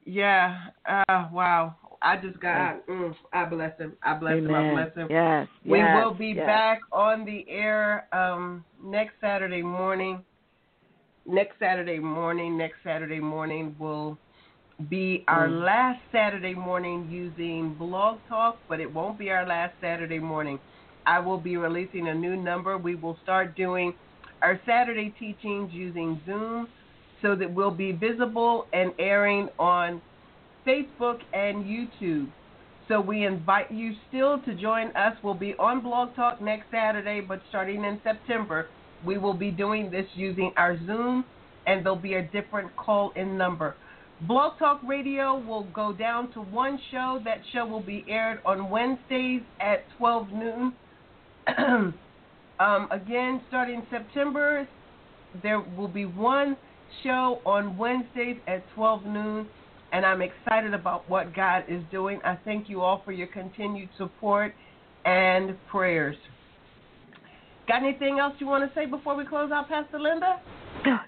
Yeah. 0.05 0.57
Uh, 0.87 1.27
wow. 1.31 1.75
I 2.01 2.17
just 2.17 2.39
got. 2.39 2.87
Mm, 2.87 3.15
I 3.33 3.45
bless 3.45 3.77
him. 3.79 3.93
I 4.03 4.13
bless 4.13 4.35
him. 4.35 4.53
I 4.53 4.71
bless 4.73 4.95
him. 4.95 5.07
Yes. 5.09 5.47
We 5.65 5.79
yes, 5.79 5.95
will 5.95 6.13
be 6.13 6.33
yes. 6.35 6.45
back 6.45 6.79
on 6.91 7.25
the 7.25 7.45
air 7.49 8.07
um, 8.13 8.63
next 8.83 9.13
Saturday 9.19 9.63
morning. 9.63 10.23
Next 11.25 11.57
Saturday 11.57 11.97
morning, 11.97 12.55
next 12.55 12.77
Saturday 12.83 13.19
morning 13.19 13.75
will 13.79 14.19
be 14.89 15.23
our 15.27 15.47
Mm. 15.47 15.63
last 15.63 15.99
Saturday 16.11 16.53
morning 16.53 17.07
using 17.09 17.73
Blog 17.73 18.19
Talk, 18.27 18.59
but 18.67 18.79
it 18.79 18.91
won't 18.91 19.17
be 19.17 19.31
our 19.31 19.45
last 19.47 19.73
Saturday 19.81 20.19
morning. 20.19 20.59
I 21.07 21.19
will 21.19 21.39
be 21.39 21.57
releasing 21.57 22.09
a 22.09 22.13
new 22.13 22.35
number. 22.35 22.77
We 22.77 22.93
will 22.95 23.17
start 23.23 23.55
doing 23.55 23.95
our 24.43 24.59
Saturday 24.65 25.15
teachings 25.17 25.71
using 25.73 26.21
Zoom 26.25 26.67
so 27.25 27.35
that 27.35 27.51
we'll 27.51 27.71
be 27.71 27.91
visible 27.91 28.67
and 28.71 28.91
airing 28.99 29.49
on 29.57 29.99
Facebook 30.65 31.17
and 31.33 31.65
YouTube. 31.65 32.27
So 32.87 33.01
we 33.01 33.25
invite 33.25 33.71
you 33.71 33.93
still 34.09 34.39
to 34.43 34.53
join 34.53 34.95
us. 34.95 35.17
We'll 35.23 35.33
be 35.33 35.55
on 35.57 35.81
Blog 35.81 36.15
Talk 36.15 36.39
next 36.39 36.65
Saturday, 36.71 37.21
but 37.21 37.41
starting 37.49 37.83
in 37.83 37.99
September, 38.03 38.67
we 39.03 39.17
will 39.17 39.33
be 39.33 39.49
doing 39.49 39.89
this 39.89 40.05
using 40.13 40.51
our 40.55 40.77
Zoom, 40.85 41.25
and 41.65 41.83
there'll 41.83 41.97
be 41.97 42.13
a 42.13 42.21
different 42.21 42.75
call 42.75 43.11
in 43.15 43.35
number. 43.35 43.75
Blog 44.27 44.59
Talk 44.59 44.81
Radio 44.87 45.39
will 45.39 45.67
go 45.73 45.91
down 45.91 46.31
to 46.33 46.41
one 46.41 46.79
show. 46.91 47.19
That 47.25 47.39
show 47.53 47.65
will 47.65 47.81
be 47.81 48.05
aired 48.07 48.39
on 48.45 48.69
Wednesdays 48.69 49.41
at 49.59 49.83
12 49.97 50.27
noon. 50.31 50.73
um, 52.59 52.87
again, 52.91 53.41
starting 53.47 53.81
September, 53.89 54.67
there 55.41 55.59
will 55.59 55.87
be 55.87 56.05
one 56.05 56.55
show 57.03 57.39
on 57.45 57.77
Wednesdays 57.77 58.37
at 58.47 58.63
12 58.75 59.05
noon, 59.05 59.47
and 59.91 60.05
I'm 60.05 60.21
excited 60.21 60.73
about 60.73 61.09
what 61.09 61.35
God 61.35 61.63
is 61.67 61.81
doing. 61.91 62.19
I 62.23 62.37
thank 62.45 62.69
you 62.69 62.81
all 62.81 63.01
for 63.05 63.11
your 63.11 63.27
continued 63.27 63.89
support 63.97 64.53
and 65.05 65.55
prayers. 65.69 66.15
Got 67.67 67.83
anything 67.83 68.19
else 68.19 68.33
you 68.39 68.47
want 68.47 68.67
to 68.67 68.79
say 68.79 68.85
before 68.85 69.15
we 69.15 69.25
close 69.25 69.51
out, 69.51 69.67
Pastor 69.67 69.99
Linda? 69.99 70.39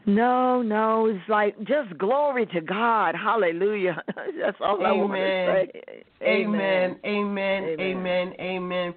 No, 0.05 0.61
no, 0.61 1.05
it's 1.05 1.29
like 1.29 1.57
just 1.59 1.95
glory 1.97 2.47
to 2.47 2.61
God. 2.61 3.15
Hallelujah. 3.15 4.01
That's 4.41 4.57
all 4.59 4.83
I 4.85 4.91
want 4.91 5.13
to 5.13 5.19
Amen. 5.19 5.67
say. 5.73 6.03
Amen. 6.23 6.99
Amen. 7.05 7.63
Amen. 7.63 7.79
Amen. 7.79 8.33
Amen. 8.39 8.95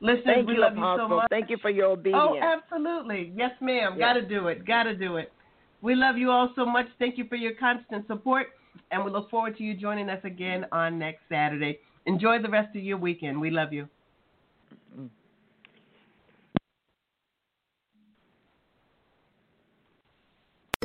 Listeners, 0.00 0.24
Thank 0.24 0.48
we 0.48 0.54
you, 0.54 0.60
love 0.60 0.76
you 0.76 0.94
so 0.96 1.08
much. 1.08 1.28
Thank 1.30 1.50
you 1.50 1.58
for 1.60 1.70
your 1.70 1.86
oh, 1.86 1.92
obedience. 1.92 2.22
Oh, 2.22 2.38
absolutely. 2.40 3.32
Yes, 3.36 3.50
ma'am. 3.60 3.96
Yeah. 3.96 4.14
Got 4.14 4.20
to 4.20 4.22
do 4.26 4.48
it. 4.48 4.66
Got 4.66 4.84
to 4.84 4.94
do 4.94 5.16
it. 5.16 5.32
We 5.82 5.94
love 5.94 6.18
you 6.18 6.30
all 6.30 6.50
so 6.54 6.66
much. 6.66 6.86
Thank 6.98 7.16
you 7.16 7.24
for 7.24 7.36
your 7.36 7.54
constant 7.54 8.06
support, 8.06 8.48
and 8.90 9.04
we 9.04 9.10
look 9.10 9.30
forward 9.30 9.56
to 9.56 9.64
you 9.64 9.74
joining 9.74 10.10
us 10.10 10.20
again 10.24 10.66
on 10.72 10.98
next 10.98 11.22
Saturday. 11.28 11.78
Enjoy 12.06 12.40
the 12.40 12.50
rest 12.50 12.76
of 12.76 12.82
your 12.82 12.98
weekend. 12.98 13.40
We 13.40 13.50
love 13.50 13.72
you. 13.72 13.88